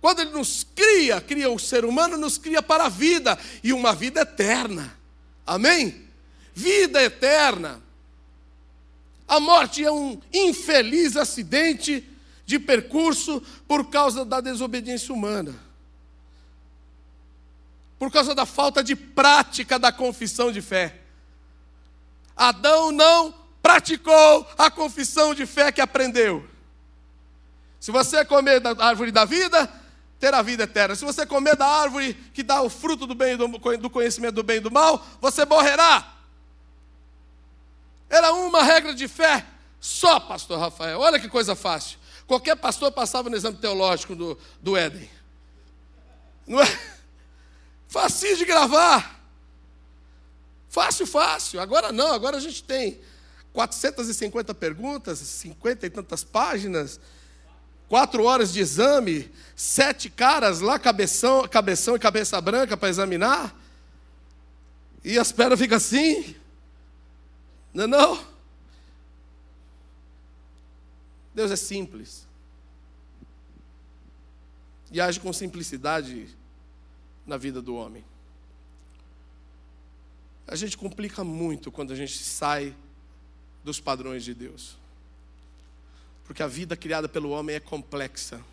[0.00, 3.94] Quando Ele nos cria, cria o ser humano, nos cria para a vida e uma
[3.94, 4.96] vida eterna.
[5.46, 6.06] Amém?
[6.54, 7.82] Vida eterna.
[9.28, 12.08] A morte é um infeliz acidente
[12.46, 15.68] de percurso por causa da desobediência humana
[18.00, 21.02] por causa da falta de prática da confissão de fé.
[22.34, 26.48] Adão não praticou a confissão de fé que aprendeu.
[27.78, 29.70] Se você comer da árvore da vida,
[30.18, 30.94] terá vida eterna.
[30.94, 34.56] Se você comer da árvore que dá o fruto do bem do conhecimento do bem
[34.56, 36.10] e do mal, você morrerá.
[38.08, 39.44] Era uma regra de fé
[39.78, 41.00] só, pastor Rafael.
[41.00, 41.98] Olha que coisa fácil.
[42.26, 45.10] Qualquer pastor passava no exame teológico do, do Éden.
[46.46, 46.99] Não é?
[47.90, 49.20] Facinho de gravar.
[50.68, 51.60] Fácil, fácil.
[51.60, 53.00] Agora não, agora a gente tem
[53.52, 57.00] 450 perguntas, 50 e tantas páginas,
[57.88, 63.52] quatro horas de exame, sete caras lá, cabeção, cabeção e cabeça branca para examinar.
[65.02, 66.36] E as pernas ficam assim.
[67.74, 68.24] Não é não?
[71.34, 72.24] Deus é simples.
[74.92, 76.38] E age com simplicidade
[77.30, 78.04] na vida do homem.
[80.46, 82.74] A gente complica muito quando a gente sai
[83.62, 84.76] dos padrões de Deus.
[86.24, 88.44] Porque a vida criada pelo homem é complexa.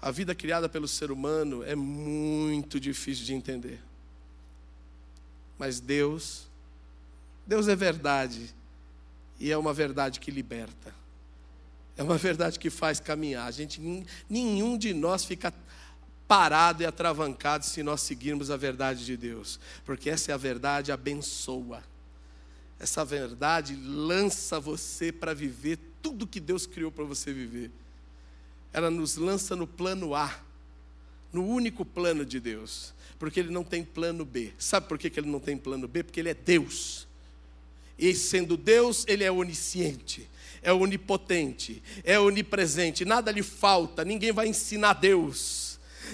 [0.00, 3.80] A vida criada pelo ser humano é muito difícil de entender.
[5.58, 6.46] Mas Deus,
[7.44, 8.54] Deus é verdade.
[9.40, 10.94] E é uma verdade que liberta.
[11.96, 13.46] É uma verdade que faz caminhar.
[13.46, 13.80] A gente,
[14.30, 15.52] nenhum de nós fica
[16.26, 20.90] parado e atravancado se nós seguirmos a verdade de Deus, porque essa é a verdade
[20.90, 21.82] abençoa.
[22.78, 27.70] Essa verdade lança você para viver tudo que Deus criou para você viver.
[28.72, 30.40] Ela nos lança no plano A,
[31.32, 34.52] no único plano de Deus, porque Ele não tem plano B.
[34.58, 36.02] Sabe por que Ele não tem plano B?
[36.02, 37.06] Porque Ele é Deus.
[37.96, 40.28] E sendo Deus, Ele é onisciente,
[40.60, 45.63] é onipotente, é onipresente, nada lhe falta, ninguém vai ensinar Deus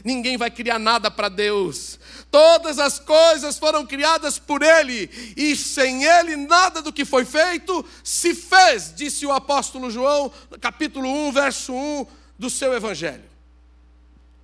[0.04, 1.98] ninguém vai criar nada para Deus.
[2.30, 7.84] Todas as coisas foram criadas por Ele, e sem Ele nada do que foi feito
[8.04, 12.06] se fez, disse o apóstolo João, capítulo 1, verso 1
[12.38, 13.28] do seu Evangelho.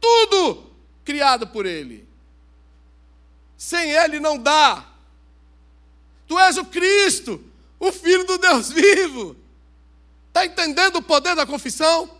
[0.00, 0.70] Tudo
[1.04, 2.06] criado por Ele.
[3.56, 4.85] Sem Ele não dá.
[6.26, 7.42] Tu és o Cristo,
[7.78, 9.37] o Filho do Deus vivo.
[10.28, 12.15] Está entendendo o poder da confissão?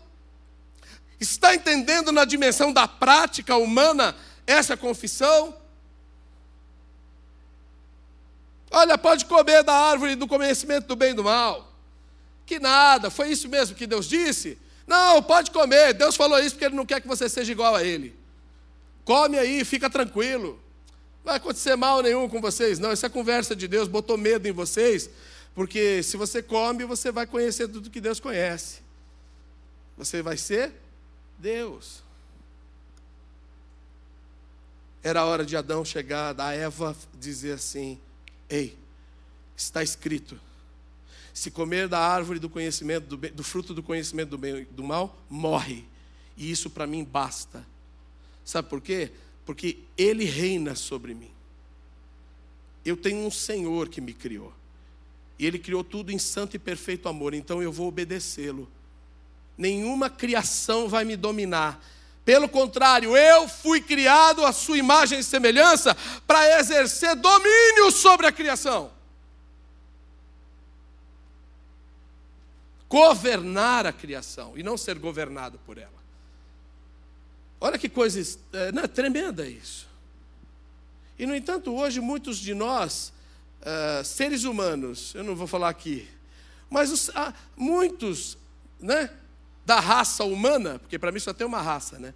[1.19, 4.15] Está entendendo na dimensão da prática humana
[4.47, 5.57] essa confissão?
[8.71, 11.73] Olha, pode comer da árvore do conhecimento do bem e do mal.
[12.45, 14.59] Que nada, foi isso mesmo que Deus disse?
[14.87, 15.95] Não, pode comer.
[15.95, 18.15] Deus falou isso porque Ele não quer que você seja igual a Ele.
[19.05, 20.61] Come aí, fica tranquilo.
[21.25, 22.91] Não vai acontecer mal nenhum com vocês, não.
[22.91, 25.11] Essa é conversa de Deus botou medo em vocês,
[25.55, 28.81] porque se você come, você vai conhecer tudo que Deus conhece.
[29.97, 30.73] Você vai ser
[31.39, 32.03] Deus.
[35.03, 37.99] Era a hora de Adão chegar, da Eva dizer assim:
[38.49, 38.77] Ei,
[39.57, 40.39] está escrito.
[41.33, 44.83] Se comer da árvore do conhecimento do, do fruto do conhecimento do bem e do
[44.83, 45.85] mal, morre.
[46.37, 47.65] E isso para mim basta.
[48.45, 49.13] Sabe por quê?
[49.45, 51.31] Porque ele reina sobre mim.
[52.85, 54.53] Eu tenho um Senhor que me criou.
[55.39, 58.69] E ele criou tudo em santo e perfeito amor, então eu vou obedecê-lo.
[59.57, 61.83] Nenhuma criação vai me dominar.
[62.25, 68.33] Pelo contrário, eu fui criado à sua imagem e semelhança para exercer domínio sobre a
[68.33, 68.91] criação.
[72.89, 75.97] Governar a criação e não ser governado por ela.
[77.61, 78.21] Olha que coisa
[78.53, 79.89] é, não, é tremenda isso.
[81.19, 83.13] E, no entanto, hoje muitos de nós,
[83.63, 86.09] uh, seres humanos, eu não vou falar aqui,
[86.69, 87.11] mas os,
[87.57, 88.37] muitos
[88.79, 89.11] né,
[89.67, 92.15] da raça humana, porque para mim só tem uma raça, né?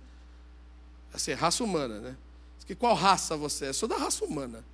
[1.12, 2.16] Assim, raça humana, né?
[2.64, 3.72] Que qual raça você é?
[3.72, 4.64] Sou da raça humana.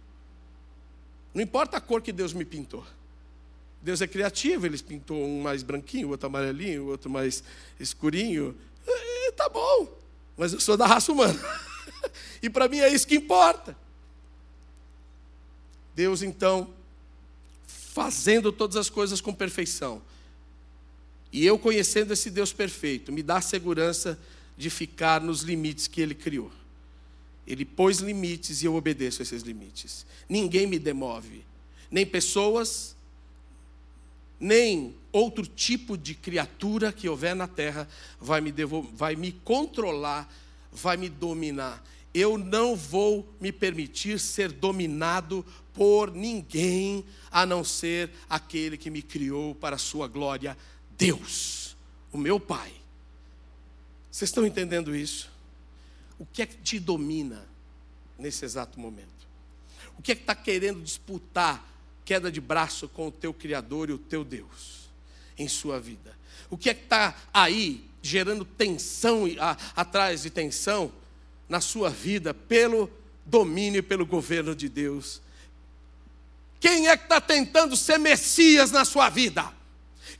[1.32, 2.86] Não importa a cor que Deus me pintou.
[3.80, 7.42] Deus é criativo, ele pintou um mais branquinho, outro amarelinho, outro mais
[7.80, 8.54] escurinho.
[8.86, 9.88] E, tá bom,
[10.36, 11.40] mas eu sou da raça humana.
[12.42, 13.74] e para mim é isso que importa.
[15.94, 16.74] Deus então,
[17.66, 20.02] fazendo todas as coisas com perfeição,
[21.36, 24.18] e eu conhecendo esse Deus perfeito, me dá a segurança
[24.56, 26.50] de ficar nos limites que Ele criou.
[27.46, 30.06] Ele pôs limites e eu obedeço a esses limites.
[30.26, 31.44] Ninguém me demove,
[31.90, 32.96] nem pessoas,
[34.40, 37.86] nem outro tipo de criatura que houver na terra
[38.18, 38.50] vai me,
[38.94, 40.34] vai me controlar,
[40.72, 41.84] vai me dominar.
[42.14, 45.44] Eu não vou me permitir ser dominado
[45.74, 50.56] por ninguém a não ser aquele que me criou para a sua glória,
[50.96, 51.76] Deus,
[52.12, 52.72] o meu Pai.
[54.10, 55.30] Vocês estão entendendo isso?
[56.18, 57.46] O que é que te domina
[58.18, 59.26] nesse exato momento?
[59.98, 61.64] O que é que está querendo disputar
[62.04, 64.88] queda de braço com o teu Criador e o teu Deus
[65.36, 66.16] em sua vida?
[66.48, 70.92] O que é que está aí gerando tensão a, atrás de tensão
[71.48, 72.90] na sua vida pelo
[73.24, 75.20] domínio e pelo governo de Deus?
[76.58, 79.55] Quem é que está tentando ser Messias na sua vida?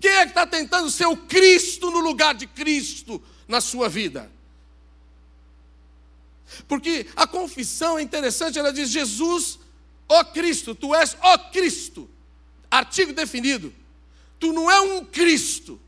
[0.00, 4.30] Quem é que está tentando ser o Cristo no lugar de Cristo na sua vida?
[6.68, 9.58] Porque a confissão é interessante, ela diz: Jesus,
[10.08, 12.08] ó Cristo, tu és ó Cristo.
[12.70, 13.72] Artigo definido.
[14.38, 15.80] Tu não é um Cristo,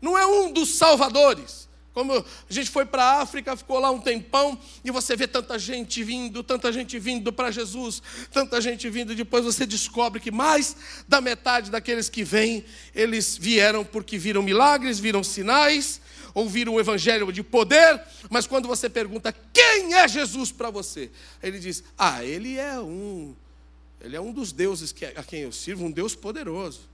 [0.00, 1.63] não é um dos salvadores.
[1.94, 5.56] Como a gente foi para a África, ficou lá um tempão, e você vê tanta
[5.56, 8.02] gente vindo, tanta gente vindo para Jesus,
[8.32, 10.76] tanta gente vindo, depois você descobre que mais
[11.06, 16.00] da metade daqueles que vêm, eles vieram porque viram milagres, viram sinais,
[16.34, 21.60] ouviram o evangelho de poder, mas quando você pergunta quem é Jesus para você, ele
[21.60, 23.36] diz: Ah, ele é um,
[24.00, 26.93] ele é um dos deuses a quem eu sirvo, um Deus poderoso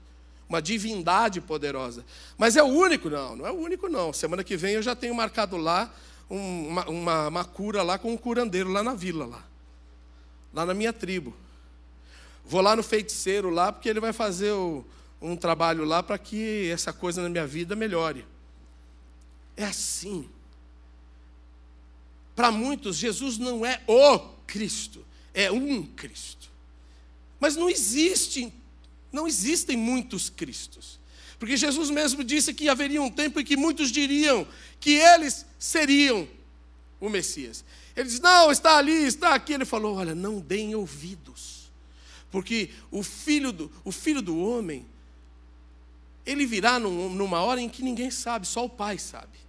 [0.51, 2.05] uma divindade poderosa.
[2.37, 3.09] Mas é o único?
[3.09, 4.11] Não, não é o único, não.
[4.11, 5.93] Semana que vem eu já tenho marcado lá
[6.29, 9.43] uma, uma, uma cura lá com um curandeiro lá na vila, lá,
[10.53, 11.33] lá na minha tribo.
[12.45, 14.83] Vou lá no feiticeiro lá, porque ele vai fazer o,
[15.21, 18.25] um trabalho lá para que essa coisa na minha vida melhore.
[19.55, 20.29] É assim.
[22.35, 26.49] Para muitos, Jesus não é o Cristo, é um Cristo.
[27.39, 28.53] Mas não existe
[29.11, 30.99] não existem muitos Cristos.
[31.37, 34.47] Porque Jesus mesmo disse que haveria um tempo em que muitos diriam
[34.79, 36.27] que eles seriam
[36.99, 37.65] o Messias.
[37.95, 39.53] Ele diz: Não, está ali, está aqui.
[39.53, 41.71] Ele falou: Olha, não deem ouvidos.
[42.29, 44.85] Porque o filho do, o filho do homem,
[46.25, 49.41] ele virá num, numa hora em que ninguém sabe, só o pai sabe.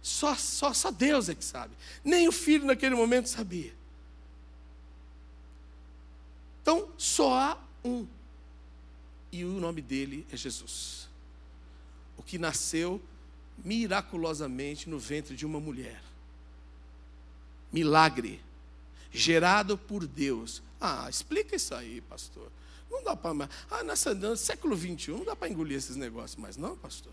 [0.00, 1.74] Só, só, só Deus é que sabe.
[2.04, 3.74] Nem o filho naquele momento sabia.
[6.62, 8.06] Então, só há um
[9.30, 11.08] e o nome dele é Jesus.
[12.16, 13.00] O que nasceu
[13.64, 16.02] miraculosamente no ventre de uma mulher.
[17.72, 18.40] Milagre.
[19.10, 20.62] Gerado por Deus.
[20.80, 22.50] Ah, explica isso aí, pastor.
[22.90, 23.48] Não dá para.
[23.70, 27.12] Ah, nessa, no século XXI não dá para engolir esses negócios mais, não, pastor?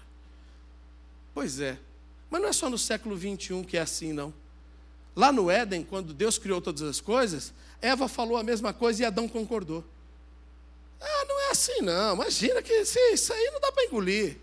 [1.34, 1.78] Pois é.
[2.30, 4.34] Mas não é só no século XXI que é assim, não.
[5.16, 9.06] Lá no Éden, quando Deus criou todas as coisas, Eva falou a mesma coisa e
[9.06, 9.84] Adão concordou.
[11.00, 12.16] Ah, não assim não.
[12.16, 14.38] Imagina que isso aí não dá para engolir.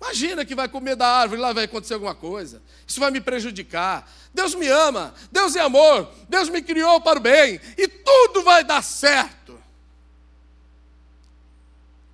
[0.00, 2.62] Imagina que vai comer da árvore lá vai acontecer alguma coisa.
[2.86, 4.10] Isso vai me prejudicar.
[4.32, 8.62] Deus me ama, Deus é amor, Deus me criou para o bem e tudo vai
[8.62, 9.58] dar certo.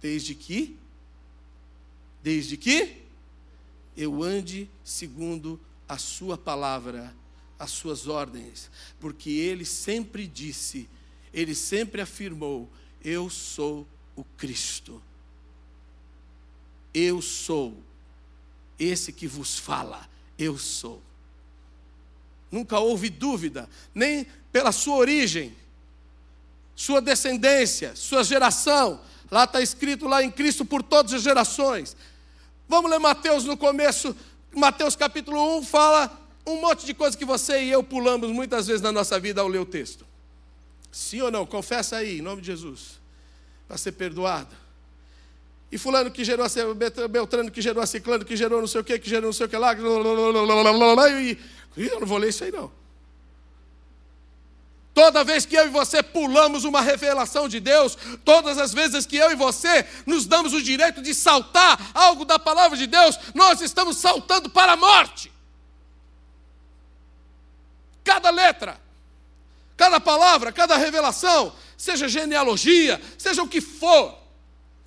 [0.01, 0.79] Desde que
[2.23, 3.03] desde que
[3.97, 7.13] eu ande segundo a sua palavra,
[7.59, 8.71] as suas ordens,
[9.01, 10.89] porque ele sempre disse,
[11.35, 12.71] ele sempre afirmou
[13.05, 13.87] eu sou
[14.17, 15.03] o Cristo.
[16.93, 17.77] Eu sou
[18.79, 20.09] esse que vos fala,
[20.39, 21.03] eu sou.
[22.51, 25.57] Nunca houve dúvida, nem pela sua origem,
[26.75, 29.01] sua descendência, sua geração.
[29.31, 31.97] Lá está escrito lá em Cristo por todas as gerações.
[32.69, 34.15] Vamos ler Mateus no começo,
[34.55, 38.83] Mateus capítulo 1 fala um monte de coisa que você e eu pulamos muitas vezes
[38.83, 40.07] na nossa vida ao ler o texto.
[40.91, 41.47] Sim ou não?
[41.47, 43.01] Confessa aí, em nome de Jesus,
[43.73, 44.55] para ser perdoado.
[45.71, 48.85] E fulano que gerou a Beltrano que gerou a Ciclano, que gerou não sei o
[48.85, 51.39] que, que gerou não sei o que lá, e,
[51.79, 52.71] eu não vou ler isso aí não.
[54.93, 57.97] Toda vez que eu e você pulamos uma revelação de Deus,
[58.27, 62.39] todas as vezes que eu e você nos damos o direito de saltar algo da
[62.39, 65.33] palavra de Deus, nós estamos saltando para a morte.
[68.05, 68.79] Cada letra,
[69.79, 74.17] cada palavra, cada revelação, seja genealogia, seja o que for,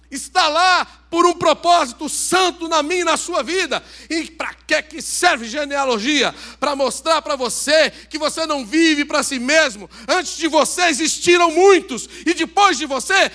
[0.10, 3.84] está lá por um propósito santo na minha e na sua vida.
[4.10, 6.34] E para que que serve genealogia?
[6.58, 9.90] Para mostrar para você que você não vive para si mesmo.
[10.08, 13.30] Antes de você existiram muitos e depois de você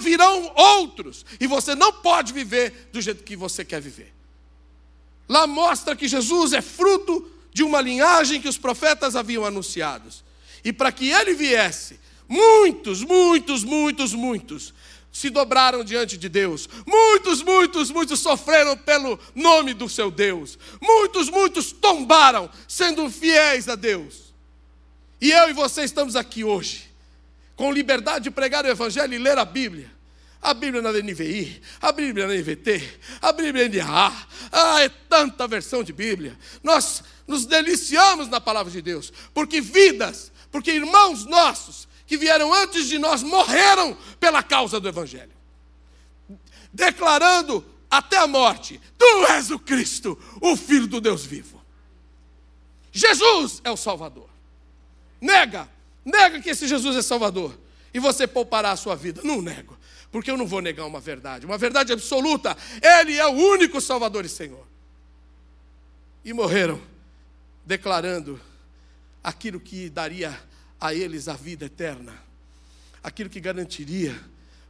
[0.00, 1.26] virão outros.
[1.38, 4.10] E você não pode viver do jeito que você quer viver.
[5.28, 10.24] Lá mostra que Jesus é fruto de uma linhagem que os profetas haviam anunciados.
[10.64, 12.00] E para que ele viesse,
[12.32, 14.74] muitos, muitos, muitos, muitos
[15.12, 16.68] se dobraram diante de Deus.
[16.86, 20.58] Muitos, muitos, muitos sofreram pelo nome do seu Deus.
[20.80, 24.32] Muitos, muitos tombaram sendo fiéis a Deus.
[25.20, 26.90] E eu e você estamos aqui hoje,
[27.54, 29.92] com liberdade de pregar o Evangelho e ler a Bíblia.
[30.40, 34.26] A Bíblia na NVI, a Bíblia na NVT, a Bíblia NA.
[34.50, 36.36] Ah, é tanta versão de Bíblia.
[36.64, 42.88] Nós nos deliciamos na palavra de Deus, porque vidas, porque irmãos nossos que vieram antes
[42.88, 45.32] de nós morreram pela causa do Evangelho,
[46.72, 51.62] declarando até a morte: Tu és o Cristo, o Filho do Deus vivo.
[52.90, 54.28] Jesus é o Salvador.
[55.20, 55.68] Nega,
[56.04, 57.58] nega que esse Jesus é Salvador,
[57.94, 59.22] e você poupará a sua vida.
[59.24, 59.78] Não nego,
[60.10, 62.56] porque eu não vou negar uma verdade, uma verdade absoluta.
[62.82, 64.66] Ele é o único Salvador e Senhor.
[66.24, 66.80] E morreram
[67.64, 68.40] declarando
[69.22, 70.38] aquilo que daria
[70.82, 72.12] a eles a vida eterna,
[73.04, 74.20] aquilo que garantiria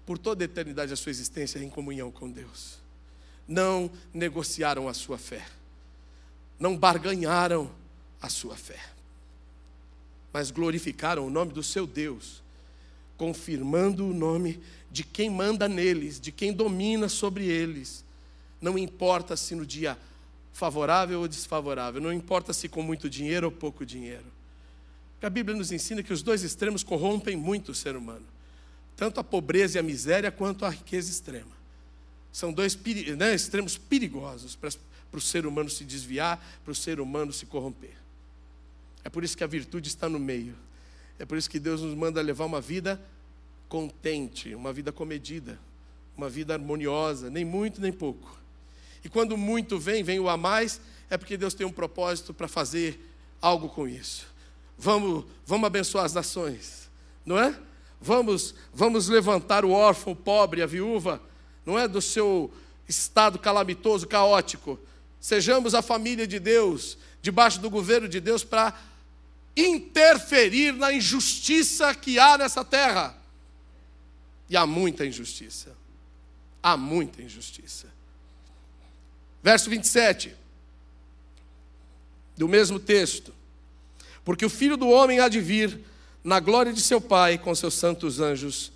[0.05, 2.77] por toda a eternidade a sua existência em comunhão com Deus.
[3.49, 5.43] Não negociaram a sua fé,
[6.61, 7.73] não barganharam
[8.21, 8.79] a sua fé,
[10.35, 12.43] mas glorificaram o nome do seu Deus,
[13.17, 18.05] confirmando o nome de quem manda neles, de quem domina sobre eles.
[18.61, 19.97] Não importa se no dia
[20.53, 24.32] favorável ou desfavorável, não importa se com muito dinheiro ou pouco dinheiro
[25.27, 28.27] a Bíblia nos ensina que os dois extremos corrompem muito o ser humano.
[28.97, 31.53] Tanto a pobreza e a miséria, quanto a riqueza extrema.
[32.33, 32.77] São dois
[33.17, 34.71] né, extremos perigosos para,
[35.11, 37.95] para o ser humano se desviar, para o ser humano se corromper.
[39.05, 40.57] É por isso que a virtude está no meio.
[41.21, 43.01] É por isso que Deus nos manda levar uma vida
[43.69, 45.57] contente, uma vida comedida,
[46.17, 48.39] uma vida harmoniosa, nem muito nem pouco.
[49.05, 52.49] E quando muito vem, vem o a mais, é porque Deus tem um propósito para
[52.49, 52.99] fazer
[53.41, 54.32] algo com isso
[54.79, 56.91] vamos, vamos abençoar as nações,
[57.25, 57.59] não é?
[58.01, 61.23] Vamos, vamos levantar o órfão, o pobre, a viúva,
[61.65, 61.87] não é?
[61.87, 62.53] Do seu
[62.89, 64.79] estado calamitoso, caótico.
[65.21, 68.77] Sejamos a família de Deus, debaixo do governo de Deus, para
[69.57, 73.17] interferir na injustiça que há nessa terra.
[74.51, 75.77] E há muita injustiça.
[76.63, 77.87] Há muita injustiça.
[79.43, 80.37] Verso 27,
[82.37, 83.35] do mesmo texto.
[84.25, 85.81] Porque o filho do homem há de vir
[86.23, 88.73] na glória de seu Pai com seus santos anjos,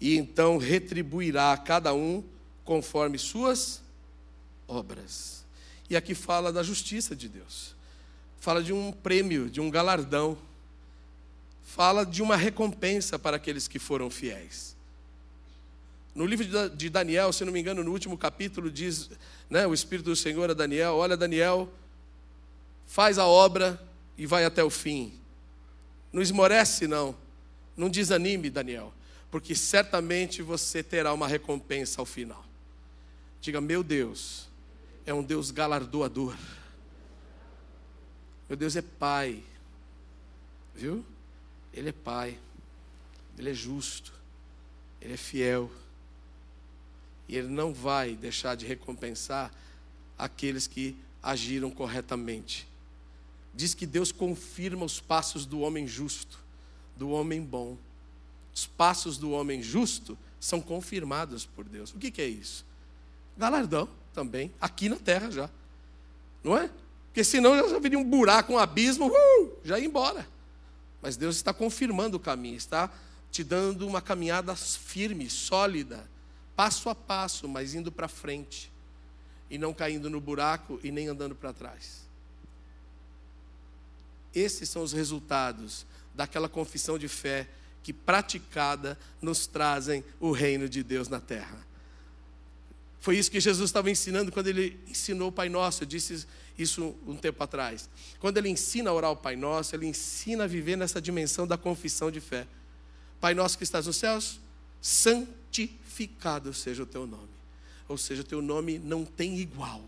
[0.00, 2.22] e então retribuirá a cada um
[2.64, 3.82] conforme suas
[4.68, 5.44] obras.
[5.90, 7.74] E aqui fala da justiça de Deus,
[8.38, 10.38] fala de um prêmio, de um galardão,
[11.64, 14.76] fala de uma recompensa para aqueles que foram fiéis.
[16.14, 19.10] No livro de Daniel, se não me engano, no último capítulo, diz
[19.48, 21.68] né, o Espírito do Senhor a Daniel: Olha, Daniel,
[22.86, 23.80] faz a obra
[24.18, 25.12] e vai até o fim.
[26.12, 27.16] Não esmorece, não.
[27.76, 28.92] Não desanime, Daniel,
[29.30, 32.44] porque certamente você terá uma recompensa ao final.
[33.40, 34.48] Diga, meu Deus,
[35.06, 36.36] é um Deus galardoador.
[38.48, 39.44] Meu Deus é Pai,
[40.74, 41.04] viu?
[41.72, 42.36] Ele é Pai,
[43.38, 44.12] Ele é justo,
[45.00, 45.70] Ele é fiel.
[47.28, 49.52] E Ele não vai deixar de recompensar
[50.16, 52.66] aqueles que agiram corretamente
[53.58, 56.38] diz que Deus confirma os passos do homem justo,
[56.96, 57.76] do homem bom.
[58.54, 61.92] Os passos do homem justo são confirmados por Deus.
[61.92, 62.64] O que, que é isso?
[63.36, 65.50] galardão também, aqui na terra já.
[66.42, 66.70] Não é?
[67.06, 70.24] Porque senão já viria um buraco, um abismo, uh, já ia embora.
[71.02, 72.90] Mas Deus está confirmando o caminho, está
[73.30, 76.08] te dando uma caminhada firme, sólida,
[76.54, 78.70] passo a passo, mas indo para frente.
[79.50, 82.07] E não caindo no buraco e nem andando para trás.
[84.34, 87.48] Esses são os resultados daquela confissão de fé
[87.82, 91.66] que, praticada, nos trazem o reino de Deus na terra.
[93.00, 95.84] Foi isso que Jesus estava ensinando quando ele ensinou o Pai Nosso.
[95.84, 96.26] Eu disse
[96.58, 97.88] isso um tempo atrás.
[98.18, 101.56] Quando ele ensina a orar o Pai Nosso, ele ensina a viver nessa dimensão da
[101.56, 102.46] confissão de fé.
[103.20, 104.40] Pai Nosso que estás nos céus,
[104.80, 107.28] santificado seja o teu nome.
[107.88, 109.82] Ou seja, o teu nome não tem igual.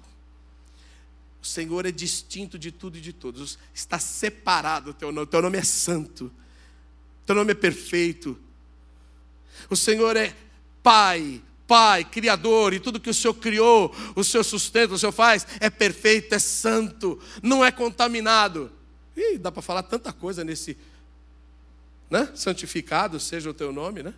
[1.43, 3.59] O Senhor é distinto de tudo e de todos.
[3.75, 5.25] Está separado o teu nome.
[5.25, 6.27] O teu nome é santo.
[7.23, 8.39] O teu nome é perfeito.
[9.69, 10.35] O Senhor é
[10.83, 15.47] Pai, Pai, Criador, e tudo que o Senhor criou, o Senhor sustenta, o Senhor faz,
[15.61, 18.73] é perfeito, é santo, não é contaminado.
[19.17, 20.77] Ih, dá para falar tanta coisa nesse,
[22.11, 22.31] né?
[22.35, 24.15] Santificado seja o teu nome, né?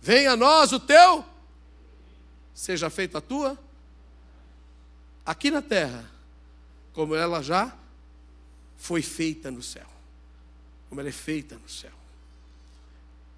[0.00, 1.24] Venha a nós o teu,
[2.54, 3.58] seja feita a tua,
[5.30, 6.10] aqui na terra,
[6.92, 7.76] como ela já
[8.76, 9.86] foi feita no céu.
[10.88, 11.92] Como ela é feita no céu.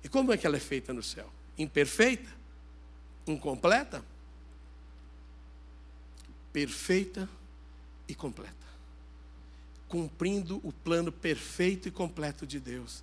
[0.03, 1.31] E como é que ela é feita no céu?
[1.63, 2.31] imperfeita,
[3.27, 4.03] incompleta,
[6.53, 7.29] perfeita
[8.09, 8.55] e completa.
[9.89, 13.03] Cumprindo o plano perfeito e completo de Deus.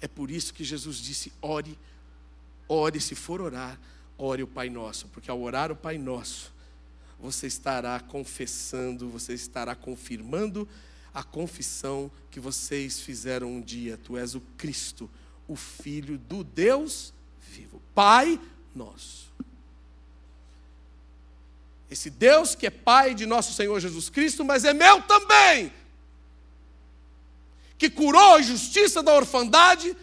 [0.00, 1.78] É por isso que Jesus disse: ore,
[2.68, 3.78] ore, se for orar,
[4.16, 6.52] ore o Pai Nosso, porque ao orar o Pai Nosso,
[7.24, 10.68] você estará confessando, você estará confirmando
[11.12, 15.08] a confissão que vocês fizeram um dia: Tu és o Cristo,
[15.48, 17.14] o Filho do Deus
[17.50, 17.80] vivo.
[17.94, 18.38] Pai
[18.74, 19.32] nosso.
[21.90, 25.72] Esse Deus que é Pai de nosso Senhor Jesus Cristo, mas é meu também.
[27.78, 29.96] Que curou a injustiça da orfandade,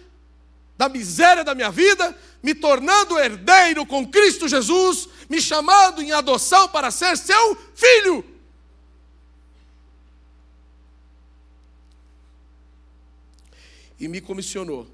[0.75, 6.67] da miséria da minha vida, me tornando herdeiro com Cristo Jesus, me chamando em adoção
[6.67, 8.25] para ser seu filho.
[13.99, 14.87] E me comissionou.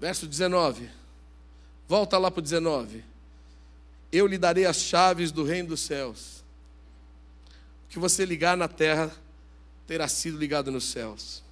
[0.00, 0.90] Verso 19.
[1.86, 3.04] Volta lá para o 19.
[4.10, 6.42] Eu lhe darei as chaves do reino dos céus.
[7.86, 9.14] O que você ligar na terra
[9.86, 11.42] terá sido ligado nos céus.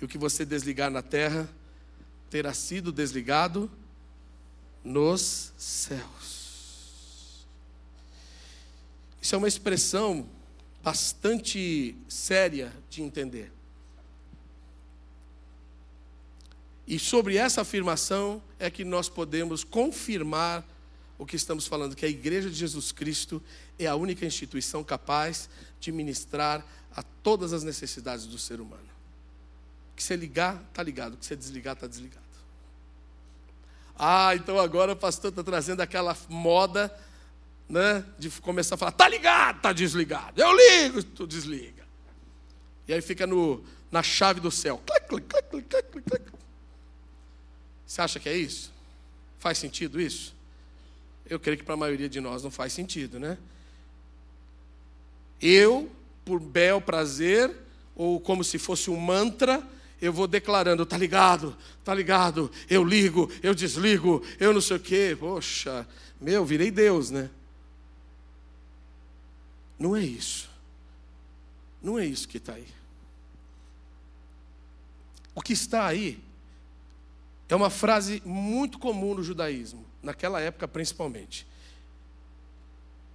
[0.00, 1.48] E o que você desligar na terra
[2.28, 3.70] terá sido desligado
[4.88, 7.46] nos céus.
[9.20, 10.26] Isso é uma expressão
[10.82, 13.52] bastante séria de entender.
[16.86, 20.66] E sobre essa afirmação é que nós podemos confirmar
[21.18, 23.42] o que estamos falando, que a Igreja de Jesus Cristo
[23.78, 26.64] é a única instituição capaz de ministrar
[26.96, 28.88] a todas as necessidades do ser humano.
[29.94, 31.18] Que você ligar, está ligado.
[31.18, 32.27] Que você desligar, está desligado.
[33.98, 36.94] Ah, então agora o pastor está trazendo aquela moda
[37.68, 40.40] né, de começar a falar, está ligado, está desligado.
[40.40, 41.84] Eu ligo, tu desliga.
[42.86, 44.80] E aí fica no, na chave do céu.
[47.84, 48.72] Você acha que é isso?
[49.38, 50.34] Faz sentido isso?
[51.28, 53.36] Eu creio que para a maioria de nós não faz sentido, né?
[55.40, 55.90] Eu,
[56.24, 57.54] por bel prazer,
[57.94, 59.62] ou como se fosse um mantra,
[60.00, 64.80] eu vou declarando, tá ligado, tá ligado, eu ligo, eu desligo, eu não sei o
[64.80, 65.16] quê.
[65.18, 65.86] Poxa,
[66.20, 67.30] meu, virei Deus, né?
[69.78, 70.48] Não é isso.
[71.82, 72.66] Não é isso que está aí.
[75.34, 76.18] O que está aí
[77.48, 81.46] é uma frase muito comum no judaísmo, naquela época principalmente.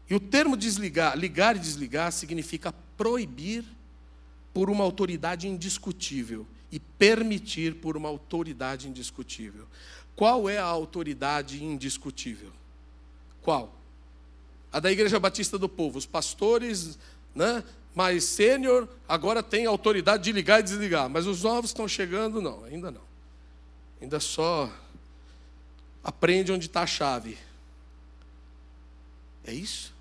[0.09, 3.65] E o termo desligar, ligar e desligar significa proibir
[4.53, 9.65] por uma autoridade indiscutível e permitir por uma autoridade indiscutível.
[10.15, 12.51] Qual é a autoridade indiscutível?
[13.41, 13.73] Qual?
[14.71, 15.97] A da Igreja Batista do Povo.
[15.97, 16.97] Os pastores,
[17.33, 17.63] né,
[17.95, 22.65] mais sênior, agora têm autoridade de ligar e desligar, mas os novos estão chegando, não,
[22.65, 23.13] ainda não
[24.03, 24.69] ainda só
[26.03, 27.37] aprende onde está a chave.
[29.45, 29.93] É isso?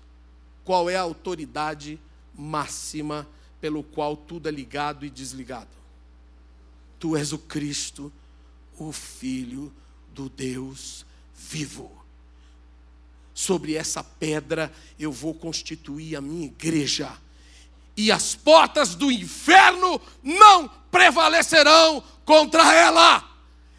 [0.65, 1.99] Qual é a autoridade
[2.35, 3.27] máxima
[3.61, 5.82] pelo qual tudo é ligado e desligado?
[7.03, 8.09] Tu és o Cristo,
[8.77, 9.73] o Filho
[10.13, 11.91] do Deus vivo.
[13.33, 17.11] Sobre essa pedra eu vou constituir a minha igreja,
[17.97, 23.29] e as portas do inferno não prevalecerão contra ela.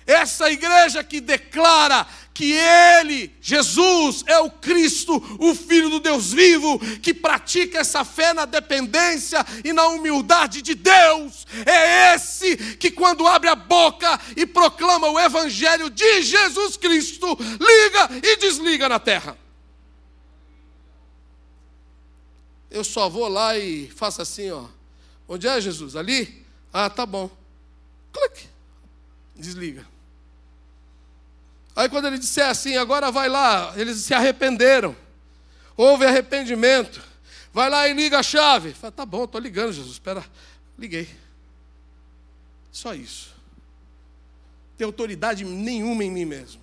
[0.07, 6.81] Essa igreja que declara que Ele, Jesus, é o Cristo, o Filho do Deus vivo,
[7.01, 11.47] que pratica essa fé na dependência e na humildade de Deus.
[11.65, 18.11] É esse que, quando abre a boca e proclama o Evangelho de Jesus Cristo, liga
[18.21, 19.39] e desliga na terra.
[22.69, 24.65] Eu só vou lá e faço assim, ó.
[25.29, 25.95] Onde é Jesus?
[25.95, 26.45] Ali?
[26.73, 27.31] Ah, tá bom.
[28.13, 28.49] Clique.
[29.37, 29.94] Desliga.
[31.77, 34.97] Aí quando ele disser assim, agora vai lá, eles se arrependeram.
[35.77, 37.03] Houve arrependimento.
[37.53, 38.73] Vai lá e liga a chave.
[38.73, 39.93] Fala, tá bom, estou ligando, Jesus.
[39.93, 40.25] Espera.
[40.79, 41.09] Liguei.
[42.71, 43.35] Só isso.
[44.77, 46.61] Tem autoridade nenhuma em mim mesmo.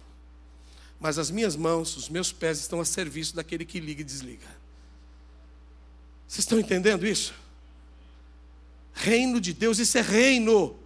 [0.99, 4.47] Mas as minhas mãos, os meus pés estão a serviço daquele que liga e desliga.
[6.27, 7.33] Vocês estão entendendo isso?
[8.93, 10.77] Reino de Deus, isso é reino.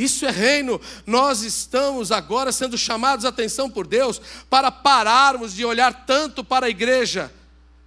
[0.00, 0.80] Isso é reino.
[1.06, 6.64] Nós estamos agora sendo chamados a atenção por Deus para pararmos de olhar tanto para
[6.64, 7.30] a igreja,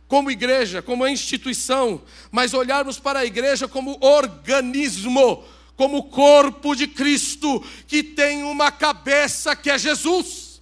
[0.08, 5.44] como igreja, como instituição, mas olharmos para a igreja como organismo,
[5.76, 10.62] como corpo de Cristo, que tem uma cabeça que é Jesus.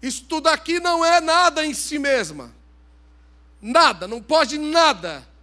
[0.00, 2.54] Isto daqui não é nada em si mesma.
[3.60, 5.33] Nada, não pode nada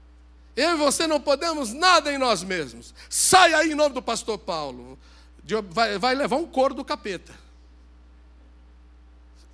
[0.55, 2.93] eu e você não podemos nada em nós mesmos.
[3.09, 4.99] Sai aí em nome do pastor Paulo.
[5.69, 7.33] Vai, vai levar um coro do capeta.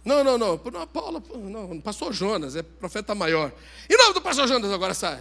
[0.03, 0.59] Não, não, não.
[0.71, 3.51] não Paulo, não, pastor Jonas, é profeta maior.
[3.89, 5.19] Em nome do pastor Jonas, agora sai.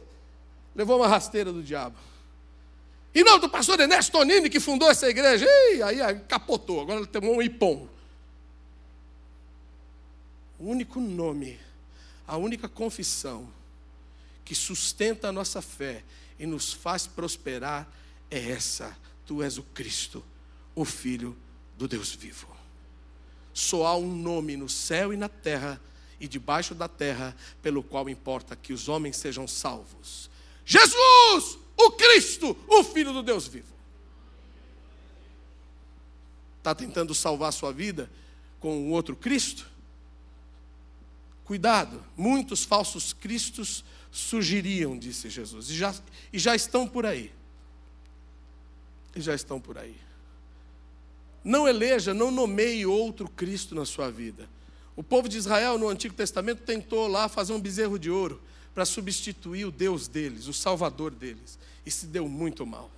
[0.74, 1.96] Levou uma rasteira do diabo.
[3.14, 5.44] Em nome do pastor Ernesto Tonini, que fundou essa igreja.
[5.46, 7.86] Ih, aí capotou, agora ele tomou um ipom.
[10.58, 11.60] O único nome,
[12.26, 13.48] a única confissão
[14.44, 16.04] que sustenta a nossa fé
[16.38, 17.88] e nos faz prosperar
[18.30, 20.24] é essa: Tu és o Cristo,
[20.74, 21.36] o Filho
[21.76, 22.48] do Deus vivo.
[23.52, 25.80] Só há um nome no céu e na terra
[26.18, 30.30] e debaixo da terra pelo qual importa que os homens sejam salvos.
[30.64, 33.72] Jesus, o Cristo, o Filho do Deus vivo.
[36.58, 38.08] Está tentando salvar a sua vida
[38.60, 39.68] com um outro Cristo?
[41.44, 45.94] Cuidado, muitos falsos cristos surgiriam, disse Jesus, e já,
[46.30, 47.32] e já estão por aí.
[49.16, 49.96] E já estão por aí.
[51.42, 54.48] Não eleja, não nomeie outro Cristo na sua vida.
[54.94, 58.40] O povo de Israel no Antigo Testamento tentou lá fazer um bezerro de ouro
[58.74, 62.90] para substituir o Deus deles, o Salvador deles, e se deu muito mal.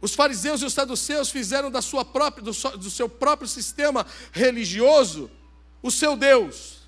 [0.00, 5.30] Os fariseus e os saduceus fizeram da sua própria, do, do seu próprio sistema religioso
[5.82, 6.83] o seu Deus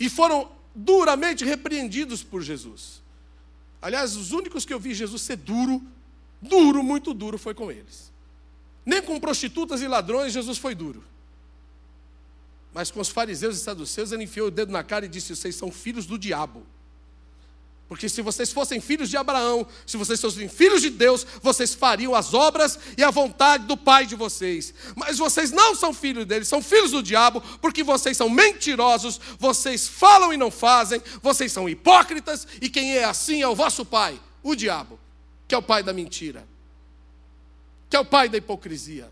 [0.00, 3.02] e foram duramente repreendidos por Jesus.
[3.82, 5.82] Aliás, os únicos que eu vi Jesus ser duro,
[6.40, 8.10] duro, muito duro, foi com eles.
[8.84, 11.04] Nem com prostitutas e ladrões Jesus foi duro.
[12.72, 15.54] Mas com os fariseus e saduceus, ele enfiou o dedo na cara e disse: Vocês
[15.54, 16.64] são filhos do diabo.
[17.90, 22.14] Porque se vocês fossem filhos de Abraão, se vocês fossem filhos de Deus, vocês fariam
[22.14, 24.72] as obras e a vontade do pai de vocês.
[24.94, 29.88] Mas vocês não são filhos dele, são filhos do diabo, porque vocês são mentirosos, vocês
[29.88, 34.20] falam e não fazem, vocês são hipócritas, e quem é assim é o vosso pai,
[34.40, 34.96] o diabo,
[35.48, 36.46] que é o pai da mentira,
[37.90, 39.10] que é o pai da hipocrisia.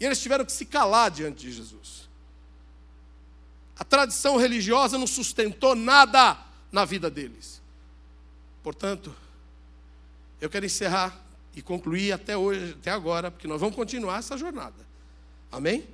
[0.00, 2.08] E eles tiveram que se calar diante de Jesus.
[3.78, 7.60] A tradição religiosa não sustentou nada na vida deles.
[8.62, 9.14] Portanto,
[10.40, 11.16] eu quero encerrar
[11.54, 14.86] e concluir até hoje, até agora, porque nós vamos continuar essa jornada.
[15.50, 15.86] Amém?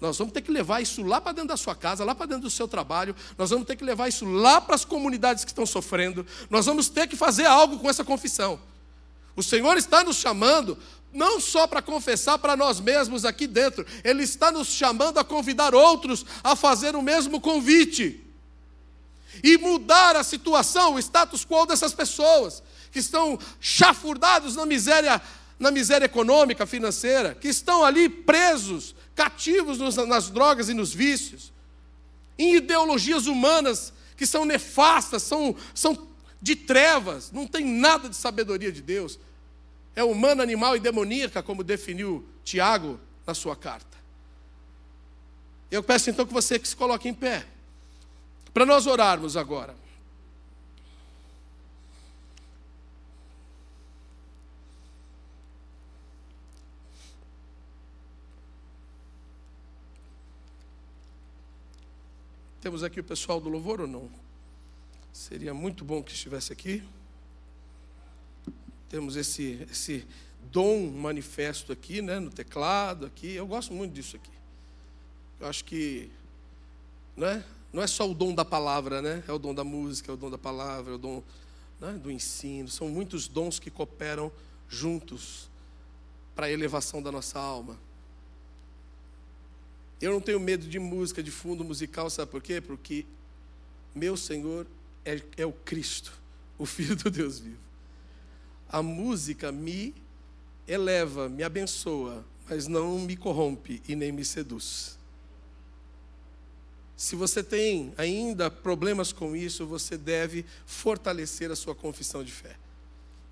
[0.00, 2.44] Nós vamos ter que levar isso lá para dentro da sua casa, lá para dentro
[2.44, 5.66] do seu trabalho, nós vamos ter que levar isso lá para as comunidades que estão
[5.66, 8.60] sofrendo, nós vamos ter que fazer algo com essa confissão.
[9.34, 10.78] O Senhor está nos chamando
[11.12, 15.74] não só para confessar para nós mesmos aqui dentro, Ele está nos chamando a convidar
[15.74, 18.27] outros a fazer o mesmo convite
[19.42, 25.20] e mudar a situação, o status quo dessas pessoas que estão chafurdados na miséria,
[25.58, 31.52] na miséria econômica, financeira, que estão ali presos, cativos nos, nas drogas e nos vícios,
[32.38, 36.08] em ideologias humanas que são nefastas, são, são
[36.40, 39.18] de trevas, não tem nada de sabedoria de Deus.
[39.94, 43.98] É humana, animal e demoníaca, como definiu Tiago na sua carta.
[45.70, 47.44] Eu peço então que você que se coloque em pé.
[48.52, 49.74] Para nós orarmos agora.
[62.60, 64.10] Temos aqui o pessoal do louvor ou não?
[65.12, 66.82] Seria muito bom que estivesse aqui.
[68.88, 70.06] Temos esse, esse
[70.50, 73.32] dom manifesto aqui, né, no teclado aqui.
[73.32, 74.30] Eu gosto muito disso aqui.
[75.40, 76.10] Eu acho que
[77.16, 79.22] né, não é só o dom da palavra, né?
[79.28, 81.22] É o dom da música, é o dom da palavra, é o dom
[81.80, 82.68] né, do ensino.
[82.68, 84.32] São muitos dons que cooperam
[84.68, 85.50] juntos
[86.34, 87.78] para a elevação da nossa alma.
[90.00, 92.60] Eu não tenho medo de música, de fundo musical, sabe por quê?
[92.60, 93.04] Porque
[93.94, 94.66] meu Senhor
[95.04, 96.12] é, é o Cristo,
[96.56, 97.58] o Filho do Deus vivo.
[98.68, 99.94] A música me
[100.66, 104.97] eleva, me abençoa, mas não me corrompe e nem me seduz.
[106.98, 112.56] Se você tem ainda problemas com isso, você deve fortalecer a sua confissão de fé.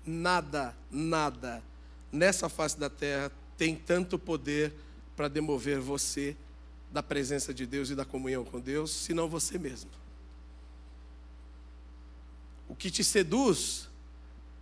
[0.05, 1.61] Nada, nada
[2.09, 4.73] nessa face da terra tem tanto poder
[5.17, 6.33] para demover você
[6.93, 9.91] da presença de Deus e da comunhão com Deus, senão você mesmo.
[12.69, 13.89] O que te seduz,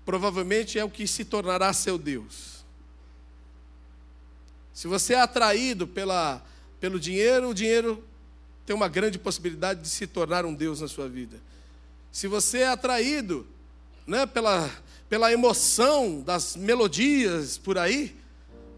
[0.04, 2.66] provavelmente é o que se tornará seu Deus.
[4.74, 6.44] Se você é atraído pela,
[6.80, 8.04] pelo dinheiro, o dinheiro
[8.66, 11.38] tem uma grande possibilidade de se tornar um Deus na sua vida.
[12.12, 13.46] Se você é atraído
[14.08, 14.70] né, pela,
[15.08, 18.16] pela emoção das melodias por aí,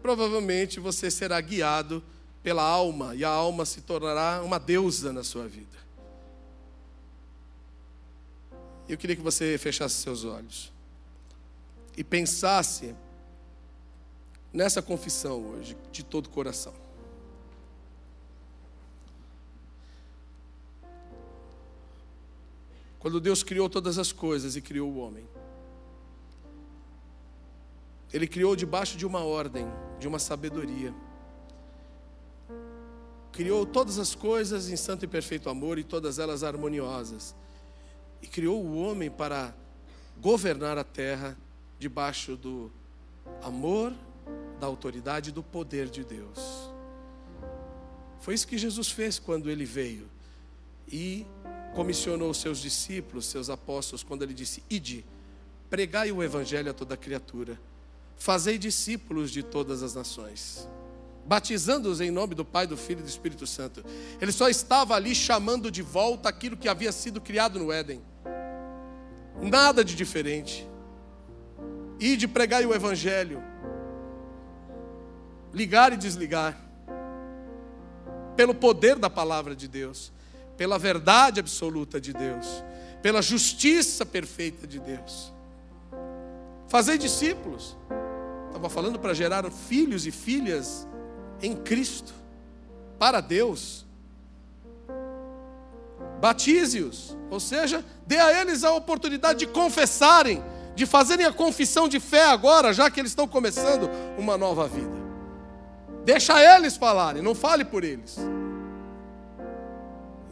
[0.02, 2.02] provavelmente você será guiado
[2.42, 5.78] pela alma e a alma se tornará uma deusa na sua vida.
[8.88, 10.72] Eu queria que você fechasse seus olhos
[11.96, 12.94] e pensasse
[14.52, 16.87] nessa confissão hoje, de todo o coração.
[22.98, 25.26] Quando Deus criou todas as coisas e criou o homem,
[28.12, 29.66] Ele criou debaixo de uma ordem,
[29.98, 30.94] de uma sabedoria.
[33.32, 37.34] Criou todas as coisas em santo e perfeito amor e todas elas harmoniosas.
[38.22, 39.54] E criou o homem para
[40.20, 41.36] governar a terra
[41.78, 42.72] debaixo do
[43.42, 43.92] amor,
[44.58, 46.72] da autoridade e do poder de Deus.
[48.20, 50.08] Foi isso que Jesus fez quando ele veio.
[50.90, 51.26] E
[51.74, 55.04] comissionou seus discípulos, seus apóstolos, quando ele disse: Ide,
[55.70, 57.58] pregai o evangelho a toda criatura,
[58.16, 60.68] fazei discípulos de todas as nações,
[61.26, 63.84] batizando-os em nome do Pai, do Filho e do Espírito Santo.
[64.20, 68.02] Ele só estava ali chamando de volta aquilo que havia sido criado no Éden.
[69.40, 70.66] Nada de diferente.
[72.00, 73.42] Ide, pregai o evangelho.
[75.52, 76.60] Ligar e desligar.
[78.36, 80.12] Pelo poder da palavra de Deus
[80.58, 82.64] pela verdade absoluta de Deus,
[83.00, 85.32] pela justiça perfeita de Deus.
[86.66, 87.76] Fazer discípulos.
[88.48, 90.86] Estava falando para gerar filhos e filhas
[91.40, 92.12] em Cristo,
[92.98, 93.86] para Deus.
[96.20, 100.42] Batize-os, ou seja, dê a eles a oportunidade de confessarem,
[100.74, 103.88] de fazerem a confissão de fé agora, já que eles estão começando
[104.18, 104.98] uma nova vida.
[106.04, 108.18] Deixa eles falarem, não fale por eles.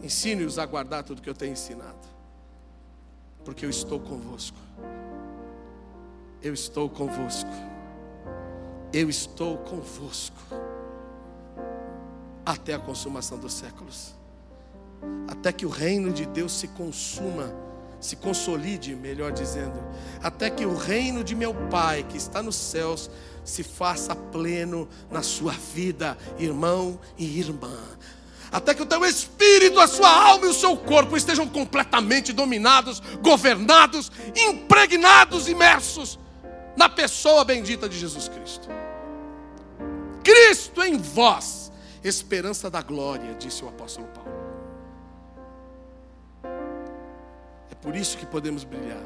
[0.03, 2.17] Ensine-os a guardar tudo que eu tenho ensinado.
[3.45, 4.59] Porque eu estou convosco.
[6.43, 7.51] Eu estou convosco.
[8.93, 10.37] Eu estou convosco.
[12.45, 14.15] Até a consumação dos séculos.
[15.29, 17.53] Até que o reino de Deus se consuma,
[18.01, 19.83] se consolide, melhor dizendo.
[20.23, 23.11] Até que o reino de meu Pai, que está nos céus,
[23.45, 27.77] se faça pleno na sua vida, irmão e irmã
[28.51, 33.01] até que o teu espírito, a sua alma e o seu corpo estejam completamente dominados,
[33.23, 36.19] governados, impregnados, imersos
[36.77, 38.69] na pessoa bendita de Jesus Cristo.
[40.23, 41.73] Cristo em vós,
[42.03, 44.27] esperança da glória, disse o apóstolo Paulo.
[47.71, 49.03] É por isso que podemos brilhar,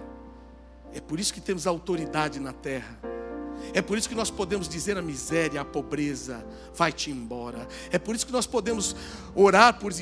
[0.93, 2.99] é por isso que temos autoridade na terra
[3.73, 6.45] é por isso que nós podemos dizer a miséria, a pobreza,
[6.75, 7.67] vai-te embora.
[7.91, 8.97] É por isso que nós podemos
[9.35, 9.93] orar por,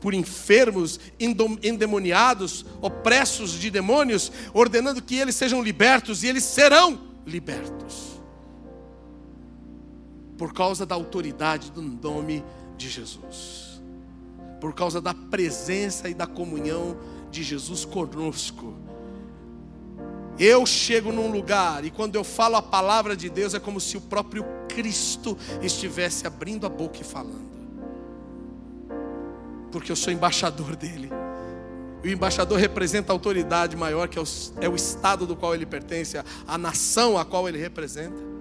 [0.00, 8.20] por enfermos, endemoniados, opressos de demônios, ordenando que eles sejam libertos e eles serão libertos.
[10.36, 12.44] Por causa da autoridade do nome
[12.76, 13.80] de Jesus.
[14.60, 16.96] Por causa da presença e da comunhão
[17.30, 18.87] de Jesus conosco
[20.38, 23.96] eu chego num lugar e quando eu falo a palavra de Deus é como se
[23.96, 27.48] o próprio Cristo estivesse abrindo a boca e falando.
[29.72, 31.10] Porque eu sou embaixador dele.
[32.02, 34.24] O embaixador representa a autoridade maior, que é o,
[34.60, 36.16] é o estado do qual ele pertence,
[36.46, 38.37] a nação a qual ele representa.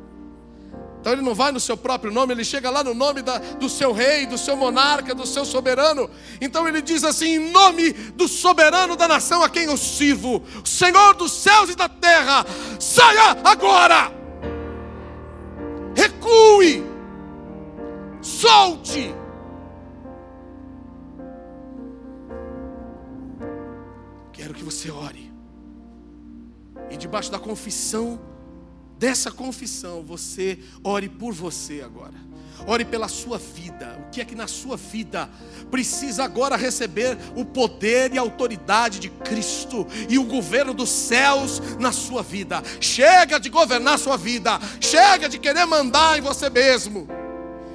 [0.99, 3.69] Então ele não vai no seu próprio nome, ele chega lá no nome da, do
[3.69, 6.09] seu rei, do seu monarca, do seu soberano.
[6.41, 10.67] Então ele diz assim: em nome do soberano da nação a quem eu sirvo, o
[10.67, 12.45] Senhor dos céus e da terra,
[12.79, 14.11] saia agora!
[15.95, 16.83] Recue!
[18.21, 19.15] Solte!
[24.33, 25.31] Quero que você ore.
[26.91, 28.19] E debaixo da confissão
[28.97, 32.27] dessa confissão, você ore por você agora.
[32.65, 34.03] Ore pela sua vida.
[34.07, 35.29] O que é que na sua vida
[35.69, 41.61] precisa agora receber o poder e a autoridade de Cristo e o governo dos céus
[41.79, 42.63] na sua vida?
[42.81, 44.59] Chega de governar a sua vida.
[44.81, 47.07] Chega de querer mandar em você mesmo.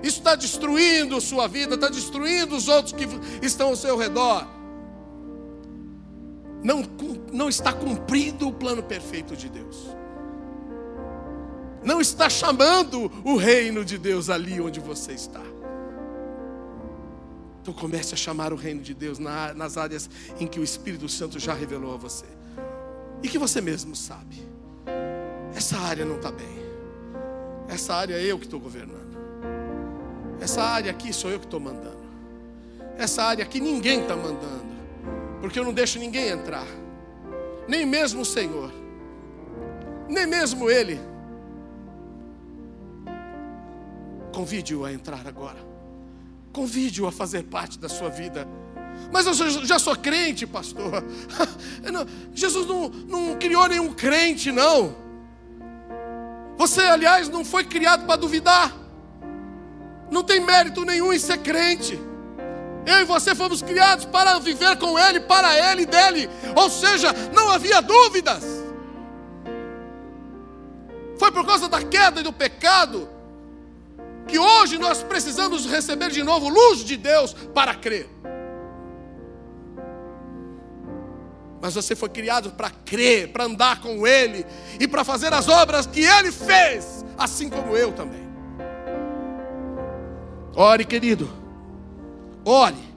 [0.03, 3.07] Isso está destruindo sua vida, está destruindo os outros que
[3.41, 4.49] estão ao seu redor.
[6.65, 6.85] Não,
[7.33, 10.02] não está cumprindo o plano perfeito de Deus
[11.85, 15.43] não está chamando o reino de Deus ali onde você está.
[17.61, 20.09] Então comece a chamar o reino de Deus nas áreas
[20.39, 22.27] em que o Espírito Santo já revelou a você.
[23.23, 24.43] E que você mesmo sabe.
[25.55, 26.63] Essa área não está bem.
[27.69, 29.17] Essa área é eu que estou governando.
[30.41, 32.03] Essa área aqui sou eu que estou mandando.
[32.99, 34.73] Essa área aqui ninguém está mandando.
[35.41, 36.67] Porque eu não deixo ninguém entrar.
[37.69, 38.73] Nem mesmo o Senhor.
[40.09, 41.12] Nem mesmo Ele
[44.33, 45.59] Convide-o a entrar agora.
[46.53, 48.49] Convide-o a fazer parte da sua vida.
[49.13, 51.05] Mas eu já sou crente, pastor.
[52.35, 54.95] Jesus não, não criou nenhum crente, não.
[56.57, 58.75] Você, aliás, não foi criado para duvidar.
[60.11, 61.99] Não tem mérito nenhum em ser crente.
[62.85, 66.29] Eu e você fomos criados para viver com Ele, para Ele e dele.
[66.57, 68.45] Ou seja, não havia dúvidas.
[71.19, 73.09] Foi por causa da queda e do pecado
[74.27, 78.09] que hoje nós precisamos receber de novo luz de Deus para crer.
[81.61, 84.45] Mas você foi criado para crer, para andar com Ele
[84.81, 88.23] e para fazer as obras que Ele fez, assim como eu também.
[90.55, 91.31] Ore, querido,
[92.45, 92.93] ore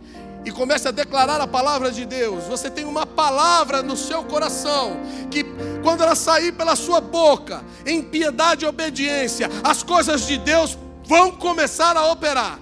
[0.45, 2.43] e comece a declarar a palavra de Deus.
[2.45, 4.97] Você tem uma palavra no seu coração
[5.32, 5.43] que,
[5.82, 11.32] quando ela sair pela sua boca, em piedade e obediência, as coisas de Deus vão
[11.32, 12.60] começar a operar.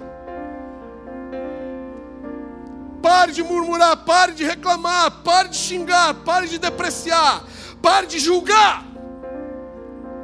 [3.01, 7.43] Pare de murmurar, pare de reclamar, pare de xingar, pare de depreciar,
[7.81, 8.85] pare de julgar.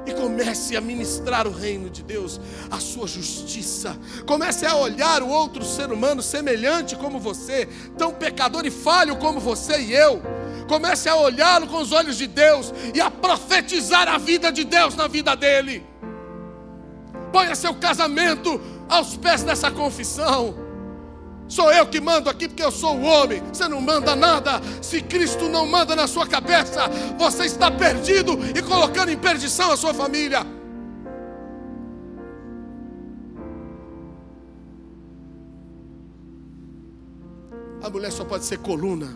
[0.05, 2.39] E comece a ministrar o reino de Deus,
[2.71, 3.97] a sua justiça.
[4.25, 7.67] Comece a olhar o outro ser humano semelhante como você,
[7.97, 10.21] tão pecador e falho como você e eu.
[10.69, 14.95] Comece a olhá-lo com os olhos de Deus e a profetizar a vida de Deus
[14.95, 15.88] na vida dele.
[17.31, 20.55] Ponha seu casamento aos pés dessa confissão.
[21.47, 23.41] Sou eu que mando aqui porque eu sou o homem.
[23.51, 24.61] Você não manda nada.
[24.81, 29.77] Se Cristo não manda na sua cabeça, você está perdido e colocando em perdição a
[29.77, 30.45] sua família.
[37.81, 39.07] A mulher só pode ser coluna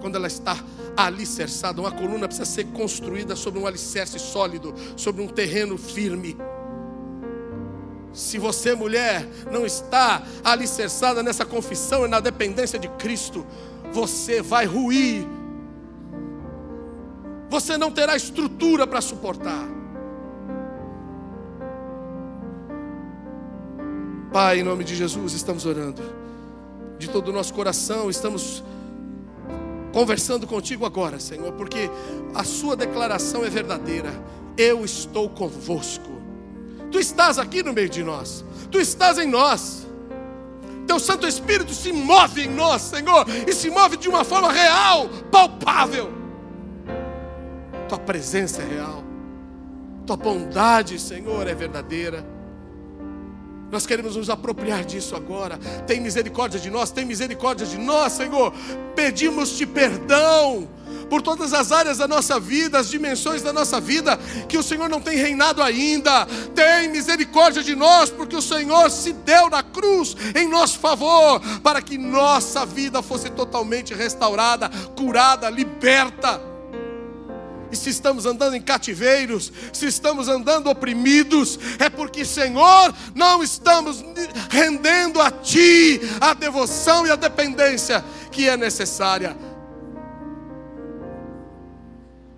[0.00, 0.56] quando ela está
[0.96, 1.80] alicerçada.
[1.80, 6.36] Uma coluna precisa ser construída sobre um alicerce sólido, sobre um terreno firme.
[8.16, 13.46] Se você, mulher, não está alicerçada nessa confissão e na dependência de Cristo,
[13.92, 15.22] você vai ruir.
[17.50, 19.68] Você não terá estrutura para suportar.
[24.32, 26.00] Pai, em nome de Jesus, estamos orando.
[26.98, 28.64] De todo o nosso coração, estamos
[29.92, 31.90] conversando contigo agora, Senhor, porque
[32.34, 34.10] a Sua declaração é verdadeira.
[34.56, 36.15] Eu estou convosco
[36.90, 38.44] Tu estás aqui no meio de nós.
[38.70, 39.86] Tu estás em nós.
[40.86, 45.08] Teu Santo Espírito se move em nós, Senhor, e se move de uma forma real,
[45.30, 46.12] palpável.
[47.88, 49.02] Tua presença é real.
[50.06, 52.35] Tua bondade, Senhor, é verdadeira.
[53.70, 55.58] Nós queremos nos apropriar disso agora.
[55.86, 58.52] Tem misericórdia de nós, tem misericórdia de nós, Senhor.
[58.94, 60.68] Pedimos-te perdão
[61.08, 64.88] por todas as áreas da nossa vida, as dimensões da nossa vida, que o Senhor
[64.88, 66.26] não tem reinado ainda.
[66.54, 71.80] Tem misericórdia de nós, porque o Senhor se deu na cruz em nosso favor, para
[71.80, 76.55] que nossa vida fosse totalmente restaurada, curada, liberta.
[77.70, 84.04] E se estamos andando em cativeiros, se estamos andando oprimidos, é porque, Senhor, não estamos
[84.50, 89.36] rendendo a Ti a devoção e a dependência que é necessária.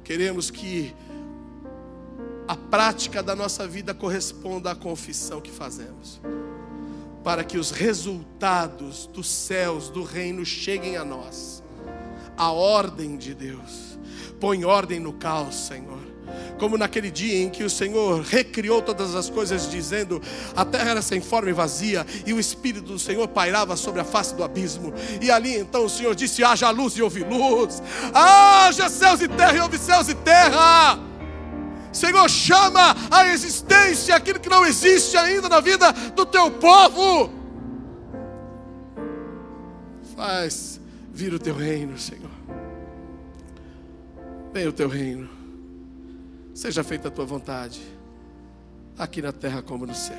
[0.03, 0.95] Queremos que
[2.49, 6.19] a prática da nossa vida corresponda à confissão que fazemos,
[7.23, 11.63] para que os resultados dos céus, do reino, cheguem a nós.
[12.39, 13.88] A ordem de Deus,
[14.41, 16.09] põe ordem no caos, Senhor
[16.59, 20.21] como naquele dia em que o Senhor recriou todas as coisas, dizendo:
[20.55, 24.05] a terra era sem forma e vazia, e o Espírito do Senhor pairava sobre a
[24.05, 24.93] face do abismo.
[25.23, 27.83] E ali então o Senhor disse: haja luz e houve luz,
[28.13, 30.99] haja céus e terra e houve céus e terra.
[31.93, 37.33] Senhor, chama a existência aquilo que não existe ainda na vida do teu povo.
[40.15, 40.81] Faz
[41.13, 42.38] vir o teu reino, Senhor.
[44.53, 45.29] Venha o teu reino.
[46.55, 47.81] Seja feita a tua vontade,
[48.97, 50.17] aqui na terra como no céu.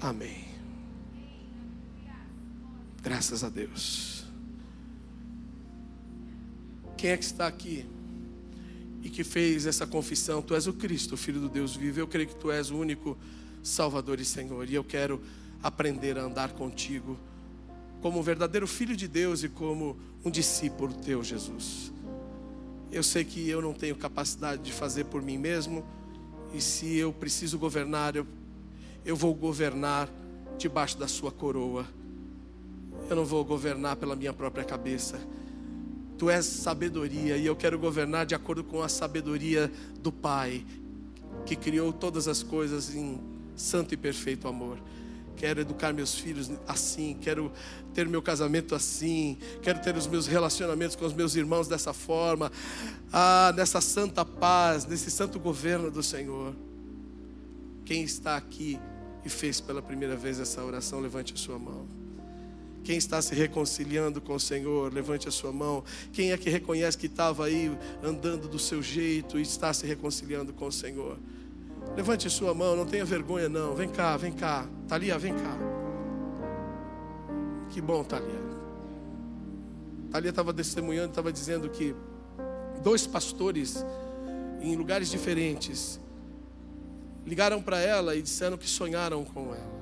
[0.00, 0.44] Amém.
[3.02, 4.24] Graças a Deus.
[6.96, 7.86] Quem é que está aqui
[9.02, 10.42] e que fez essa confissão?
[10.42, 12.00] Tu és o Cristo, o Filho do Deus vivo.
[12.00, 13.16] Eu creio que tu és o único
[13.62, 14.68] Salvador e Senhor.
[14.68, 15.20] E eu quero
[15.62, 17.16] aprender a andar contigo
[18.00, 21.92] como um verdadeiro filho de Deus e como um discípulo teu, Jesus.
[22.90, 25.84] Eu sei que eu não tenho capacidade de fazer por mim mesmo,
[26.54, 28.26] e se eu preciso governar, eu,
[29.04, 30.08] eu vou governar
[30.56, 31.86] debaixo da sua coroa.
[33.10, 35.20] Eu não vou governar pela minha própria cabeça.
[36.16, 39.70] Tu és sabedoria e eu quero governar de acordo com a sabedoria
[40.00, 40.64] do Pai,
[41.44, 43.20] que criou todas as coisas em
[43.54, 44.78] santo e perfeito amor.
[45.36, 47.52] Quero educar meus filhos assim, quero
[47.92, 52.50] ter meu casamento assim, quero ter os meus relacionamentos com os meus irmãos dessa forma,
[53.12, 56.54] ah, nessa santa paz, nesse santo governo do Senhor.
[57.84, 58.80] Quem está aqui
[59.24, 61.86] e fez pela primeira vez essa oração, levante a sua mão.
[62.86, 65.82] Quem está se reconciliando com o Senhor, levante a sua mão.
[66.12, 70.52] Quem é que reconhece que estava aí andando do seu jeito e está se reconciliando
[70.52, 71.18] com o Senhor?
[71.94, 73.74] Levante sua mão, não tenha vergonha não.
[73.74, 74.66] Vem cá, vem cá.
[74.88, 75.56] Thalia, vem cá.
[77.70, 78.40] Que bom, Thalia.
[80.10, 81.94] Thalia estava testemunhando, estava dizendo que
[82.82, 83.84] dois pastores
[84.60, 86.00] em lugares diferentes
[87.26, 89.76] ligaram para ela e disseram que sonharam com ela.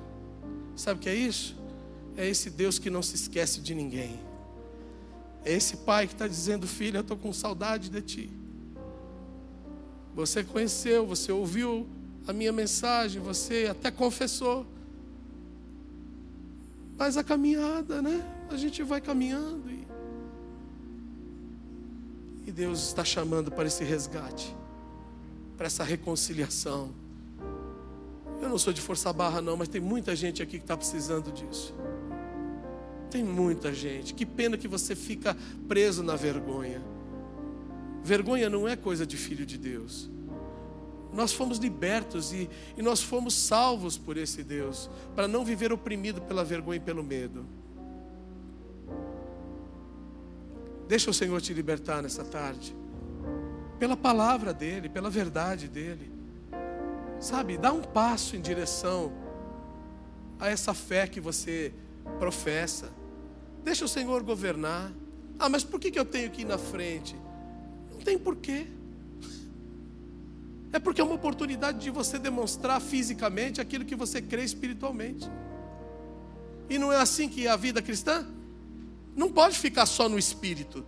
[0.75, 1.57] Sabe o que é isso?
[2.17, 4.19] É esse Deus que não se esquece de ninguém.
[5.45, 8.31] É esse pai que está dizendo: Filha, eu estou com saudade de ti.
[10.15, 11.87] Você conheceu, você ouviu
[12.27, 14.67] a minha mensagem, você até confessou.
[16.97, 18.23] Mas a caminhada, né?
[18.51, 19.87] A gente vai caminhando e,
[22.47, 24.55] e Deus está chamando para esse resgate,
[25.57, 26.91] para essa reconciliação.
[28.41, 31.33] Eu não sou de força barra, não, mas tem muita gente aqui que está precisando
[31.33, 31.75] disso.
[33.11, 34.13] Tem muita gente.
[34.15, 36.83] Que pena que você fica preso na vergonha.
[38.03, 40.11] Vergonha não é coisa de filho de Deus.
[41.15, 46.21] Nós fomos libertos e, e nós fomos salvos por esse Deus, para não viver oprimido
[46.21, 47.47] pela vergonha e pelo medo.
[50.89, 52.77] Deixa o Senhor te libertar nessa tarde,
[53.79, 56.13] pela palavra dEle, pela verdade dEle.
[57.21, 59.13] Sabe, dá um passo em direção
[60.39, 61.73] a essa fé que você
[62.19, 62.91] professa.
[63.63, 64.93] Deixa o Senhor governar.
[65.39, 67.17] Ah, mas por que, eu tenho que ir na frente?
[67.91, 68.67] Não tem porquê.
[70.75, 75.31] É porque é uma oportunidade de você demonstrar fisicamente aquilo que você crê espiritualmente.
[76.69, 78.27] E não é assim que é a vida cristã?
[79.15, 80.85] Não pode ficar só no espírito.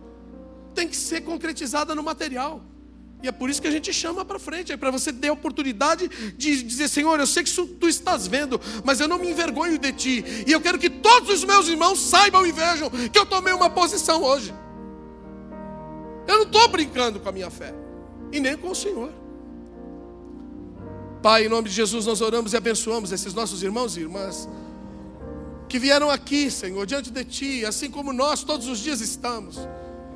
[0.75, 2.61] Tem que ser concretizada no material.
[3.23, 5.33] E é por isso que a gente chama para frente, é para você ter a
[5.33, 9.79] oportunidade de dizer: Senhor, eu sei que tu estás vendo, mas eu não me envergonho
[9.79, 10.25] de ti.
[10.45, 13.69] E eu quero que todos os meus irmãos saibam e vejam que eu tomei uma
[13.69, 14.53] posição hoje.
[16.27, 17.73] Eu não estou brincando com a minha fé,
[18.33, 19.26] e nem com o Senhor.
[21.27, 24.47] Pai, em nome de Jesus, nós oramos e abençoamos esses nossos irmãos e irmãs
[25.67, 29.57] que vieram aqui, Senhor, diante de Ti, assim como nós todos os dias estamos,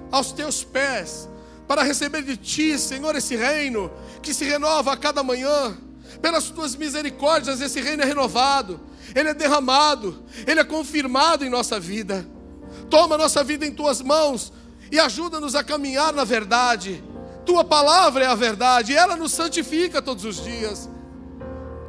[0.09, 1.27] aos Teus pés
[1.67, 3.91] para receber de Ti, Senhor, esse reino
[4.21, 5.77] que se renova a cada manhã.
[6.21, 8.79] Pelas Tuas misericórdias, esse reino é renovado,
[9.13, 12.25] ele é derramado, ele é confirmado em nossa vida.
[12.89, 14.53] Toma nossa vida em Tuas mãos
[14.89, 17.03] e ajuda-nos a caminhar na verdade.
[17.45, 20.89] Tua palavra é a verdade, ela nos santifica todos os dias.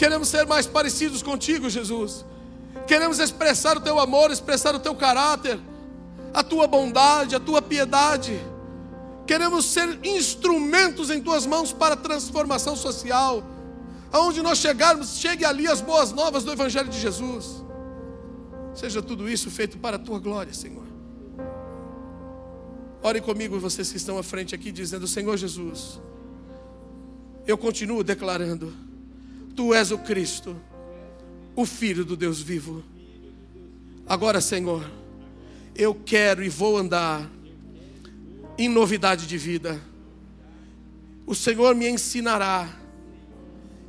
[0.02, 2.24] Queremos ser mais parecidos contigo, Jesus.
[2.88, 5.60] Queremos expressar o teu amor, expressar o teu caráter,
[6.34, 8.36] a tua bondade, a tua piedade.
[9.28, 13.44] Queremos ser instrumentos em tuas mãos para transformação social.
[14.10, 17.62] Aonde nós chegarmos, chegue ali as boas novas do Evangelho de Jesus.
[18.74, 20.86] Seja tudo isso feito para a tua glória, Senhor.
[23.04, 26.00] Ore comigo, vocês que estão à frente aqui, dizendo: Senhor Jesus,
[27.46, 28.90] eu continuo declarando:
[29.54, 30.56] Tu és o Cristo,
[31.54, 32.82] o Filho do Deus vivo.
[34.06, 34.84] Agora, Senhor,
[35.74, 37.30] eu quero e vou andar
[38.58, 39.80] em novidade de vida.
[41.26, 42.68] O Senhor me ensinará.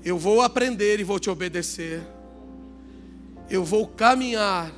[0.03, 2.01] Eu vou aprender e vou te obedecer.
[3.49, 4.71] Eu vou caminhar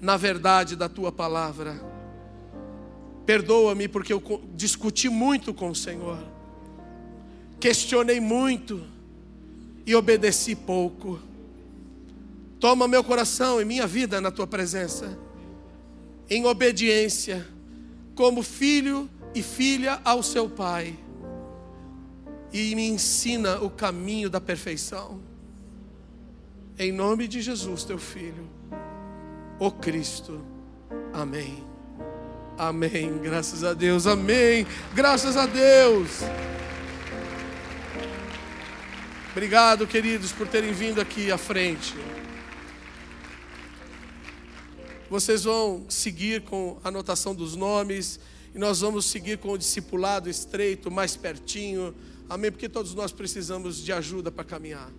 [0.00, 1.80] na verdade da tua palavra.
[3.24, 4.22] Perdoa-me porque eu
[4.54, 6.18] discuti muito com o Senhor.
[7.58, 8.93] questionei muito
[9.86, 11.18] e obedeci pouco.
[12.58, 15.18] Toma meu coração e minha vida na tua presença,
[16.30, 17.46] em obediência,
[18.14, 20.96] como filho e filha ao seu Pai,
[22.52, 25.20] e me ensina o caminho da perfeição.
[26.78, 28.48] Em nome de Jesus, teu filho,
[29.58, 30.40] o Cristo.
[31.12, 31.62] Amém.
[32.56, 33.18] Amém.
[33.18, 34.06] Graças a Deus.
[34.06, 34.66] Amém.
[34.94, 36.22] Graças a Deus.
[39.34, 41.92] Obrigado, queridos, por terem vindo aqui à frente.
[45.10, 48.20] Vocês vão seguir com a anotação dos nomes
[48.54, 51.92] e nós vamos seguir com o discipulado estreito, mais pertinho.
[52.30, 52.52] Amém?
[52.52, 54.92] Porque todos nós precisamos de ajuda para caminhar.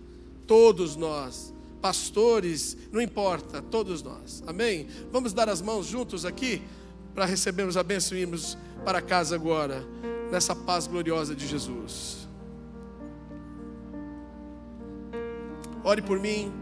[0.46, 4.42] Todos nós pastores, não importa, todos nós.
[4.46, 4.86] Amém?
[5.10, 6.60] Vamos dar as mãos juntos aqui
[7.14, 9.82] para recebermos a bênção e irmos para casa agora,
[10.30, 12.25] nessa paz gloriosa de Jesus.
[15.86, 16.52] Ore por mim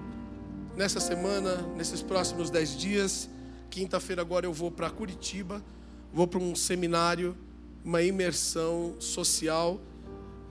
[0.77, 3.27] nessa semana, nesses próximos dez dias.
[3.71, 5.65] Quinta-feira agora eu vou para Curitiba,
[6.13, 7.35] vou para um seminário,
[7.83, 9.81] uma imersão social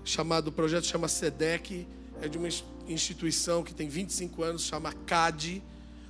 [0.03, 1.85] chamado, o projeto chama SEDEC,
[2.19, 2.47] é de uma
[2.87, 5.61] instituição que tem 25 anos, chama CAD.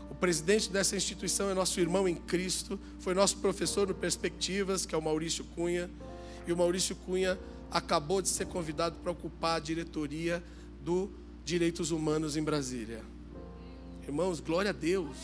[0.10, 4.96] O presidente dessa instituição é nosso irmão em Cristo, foi nosso professor no Perspectivas, que
[4.96, 5.90] é o Maurício Cunha.
[6.48, 7.38] E o Maurício Cunha
[7.70, 10.42] acabou de ser convidado para ocupar a diretoria
[10.82, 11.12] do
[11.46, 13.02] Direitos Humanos em Brasília.
[14.08, 15.18] Irmãos, glória a Deus.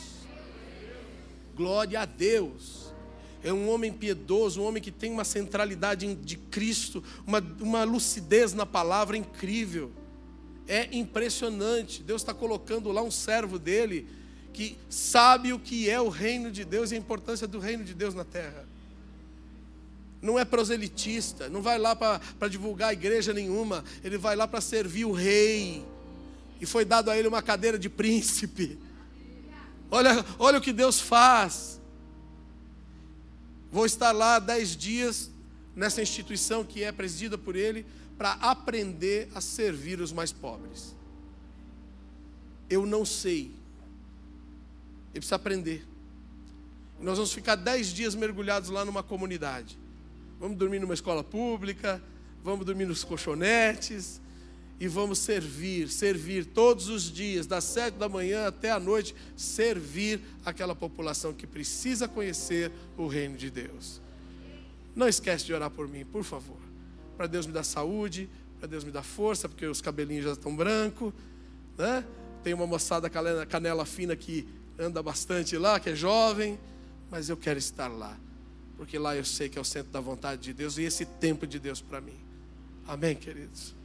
[1.55, 2.93] Glória a Deus.
[3.41, 8.53] É um homem piedoso, um homem que tem uma centralidade de Cristo, uma, uma lucidez
[8.53, 9.91] na palavra incrível.
[10.67, 12.03] É impressionante.
[12.03, 14.07] Deus está colocando lá um servo dele
[14.51, 17.93] que sabe o que é o reino de Deus e a importância do reino de
[17.93, 18.67] Deus na terra.
[20.22, 24.59] Não é proselitista, não vai lá para divulgar a igreja nenhuma, ele vai lá para
[24.59, 25.86] servir o rei.
[26.60, 28.78] E foi dado a ele uma cadeira de príncipe.
[29.89, 31.80] Olha, olha o que Deus faz.
[33.72, 35.32] Vou estar lá dez dias
[35.76, 37.86] nessa instituição que é presidida por ele
[38.18, 40.95] para aprender a servir os mais pobres.
[42.70, 43.51] Eu não sei.
[45.12, 45.88] Ele precisa aprender.
[46.99, 49.78] Nós vamos ficar dez dias mergulhados lá numa comunidade.
[50.39, 52.01] Vamos dormir numa escola pública,
[52.43, 54.20] vamos dormir nos colchonetes
[54.80, 60.22] e vamos servir, servir todos os dias, das sete da manhã até a noite, servir
[60.46, 64.02] aquela população que precisa conhecer o reino de Deus.
[64.96, 66.70] Não esquece de orar por mim, por favor
[67.20, 70.56] para Deus me dar saúde, para Deus me dar força, porque os cabelinhos já estão
[70.56, 71.12] brancos,
[71.78, 72.06] né?
[72.42, 74.48] Tem uma moçada canela, canela fina que
[74.80, 76.58] anda bastante lá, que é jovem,
[77.12, 78.18] mas eu quero estar lá,
[78.78, 81.46] porque lá eu sei que é o centro da vontade de Deus e esse tempo
[81.46, 82.16] de Deus para mim.
[82.88, 83.76] Amém, queridos?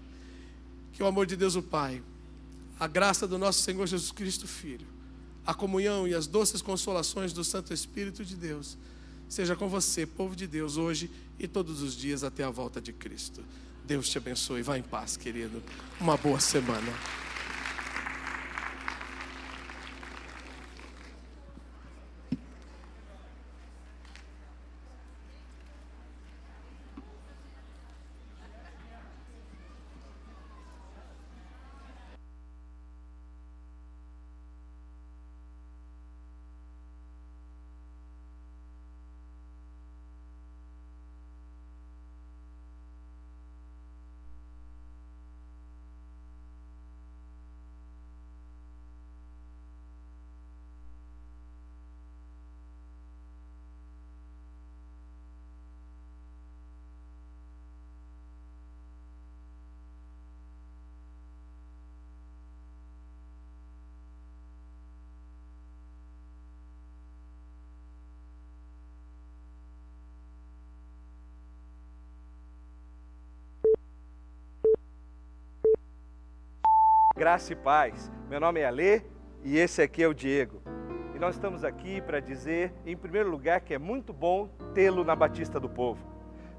[0.95, 2.03] Que o amor de Deus, o Pai,
[2.79, 4.87] a graça do nosso Senhor Jesus Cristo, Filho,
[5.45, 8.79] a comunhão e as doces consolações do Santo Espírito de Deus,
[9.29, 12.93] seja com você, povo de Deus, hoje e todos os dias até a volta de
[12.93, 13.43] Cristo.
[13.85, 14.63] Deus te abençoe.
[14.63, 15.63] Vá em paz, querido.
[16.01, 17.24] Uma boa semana.
[77.25, 78.13] Graça e paz.
[78.29, 79.01] Meu nome é Alê
[79.43, 80.61] e esse aqui é o Diego.
[81.15, 85.17] E nós estamos aqui para dizer, em primeiro lugar, que é muito bom tê-lo na
[85.17, 86.07] Batista do Povo.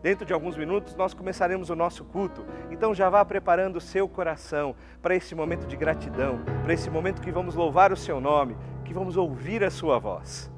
[0.02, 4.10] Dentro de alguns minutos nós começaremos o nosso culto, então já vá preparando o seu
[4.10, 8.58] coração para esse momento de gratidão, para esse momento que vamos louvar o seu nome,
[8.84, 10.52] que vamos ouvir a sua voz.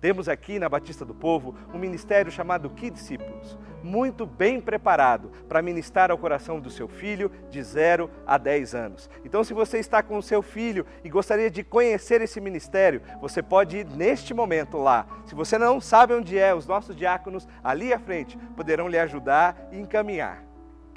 [0.00, 5.60] Temos aqui na Batista do Povo um ministério chamado Que Discípulos, muito bem preparado para
[5.60, 9.10] ministrar ao coração do seu filho de 0 a 10 anos.
[9.24, 13.42] Então, se você está com o seu filho e gostaria de conhecer esse ministério, você
[13.42, 15.06] pode ir neste momento lá.
[15.26, 19.68] Se você não sabe onde é, os nossos diáconos ali à frente poderão lhe ajudar
[19.72, 20.47] e encaminhar.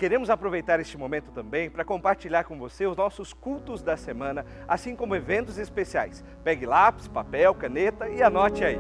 [0.02, 4.96] Queremos aproveitar este momento também para compartilhar com você os nossos cultos da semana, assim
[4.96, 6.24] como eventos especiais.
[6.44, 8.80] Pegue lápis, papel, caneta e anote aí.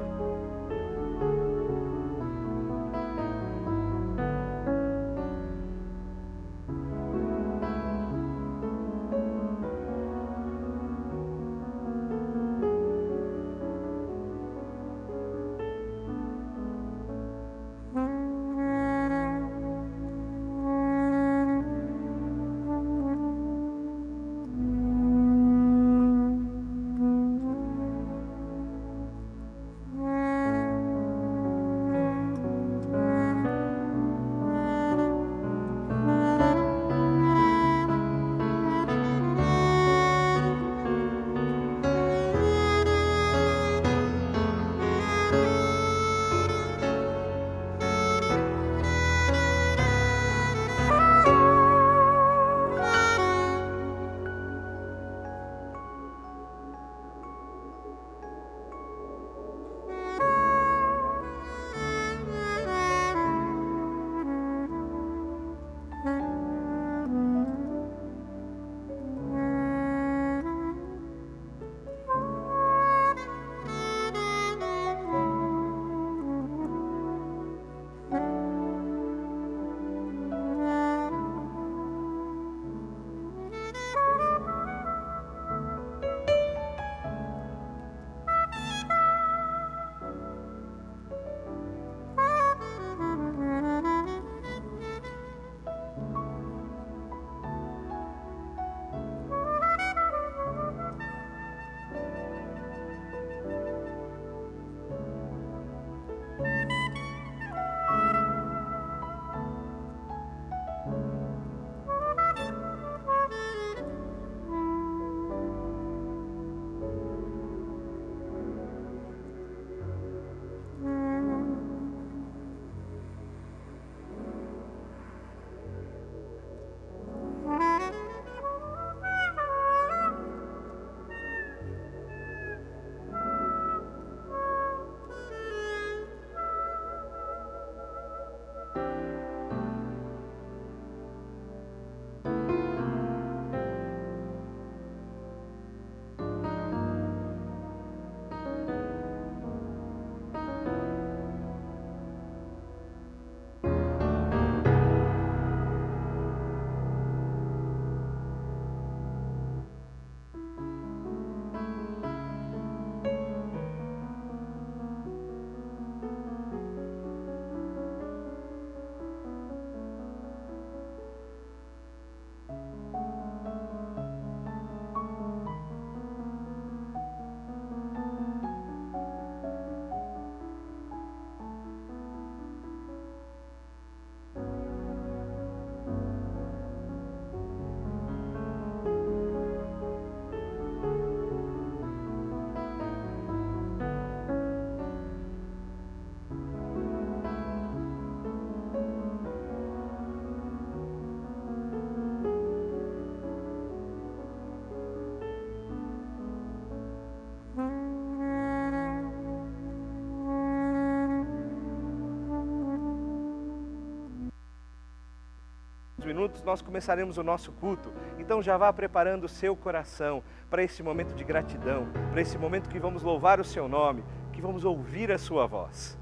[216.22, 217.92] Minutos nós começaremos o nosso culto.
[218.20, 222.70] Então já vá preparando o seu coração para esse momento de gratidão, para esse momento
[222.70, 225.98] que vamos louvar o seu nome, que vamos ouvir a sua voz.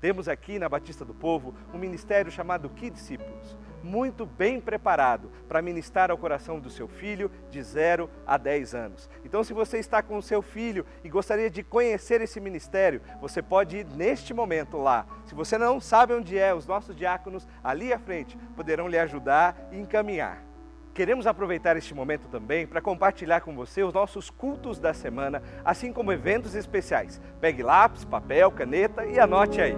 [0.00, 3.25] Temos aqui na Batista do Povo um ministério chamado Discípulos,
[3.86, 9.08] muito bem preparado para ministrar ao coração do seu filho de 0 a 10 anos.
[9.24, 13.40] Então, se você está com o seu filho e gostaria de conhecer esse ministério, você
[13.40, 15.06] pode ir neste momento lá.
[15.24, 19.68] Se você não sabe onde é, os nossos diáconos ali à frente poderão lhe ajudar
[19.70, 20.42] e encaminhar.
[20.92, 25.92] Queremos aproveitar este momento também para compartilhar com você os nossos cultos da semana, assim
[25.92, 27.20] como eventos especiais.
[27.38, 29.76] Pegue lápis, papel, caneta e anote aí.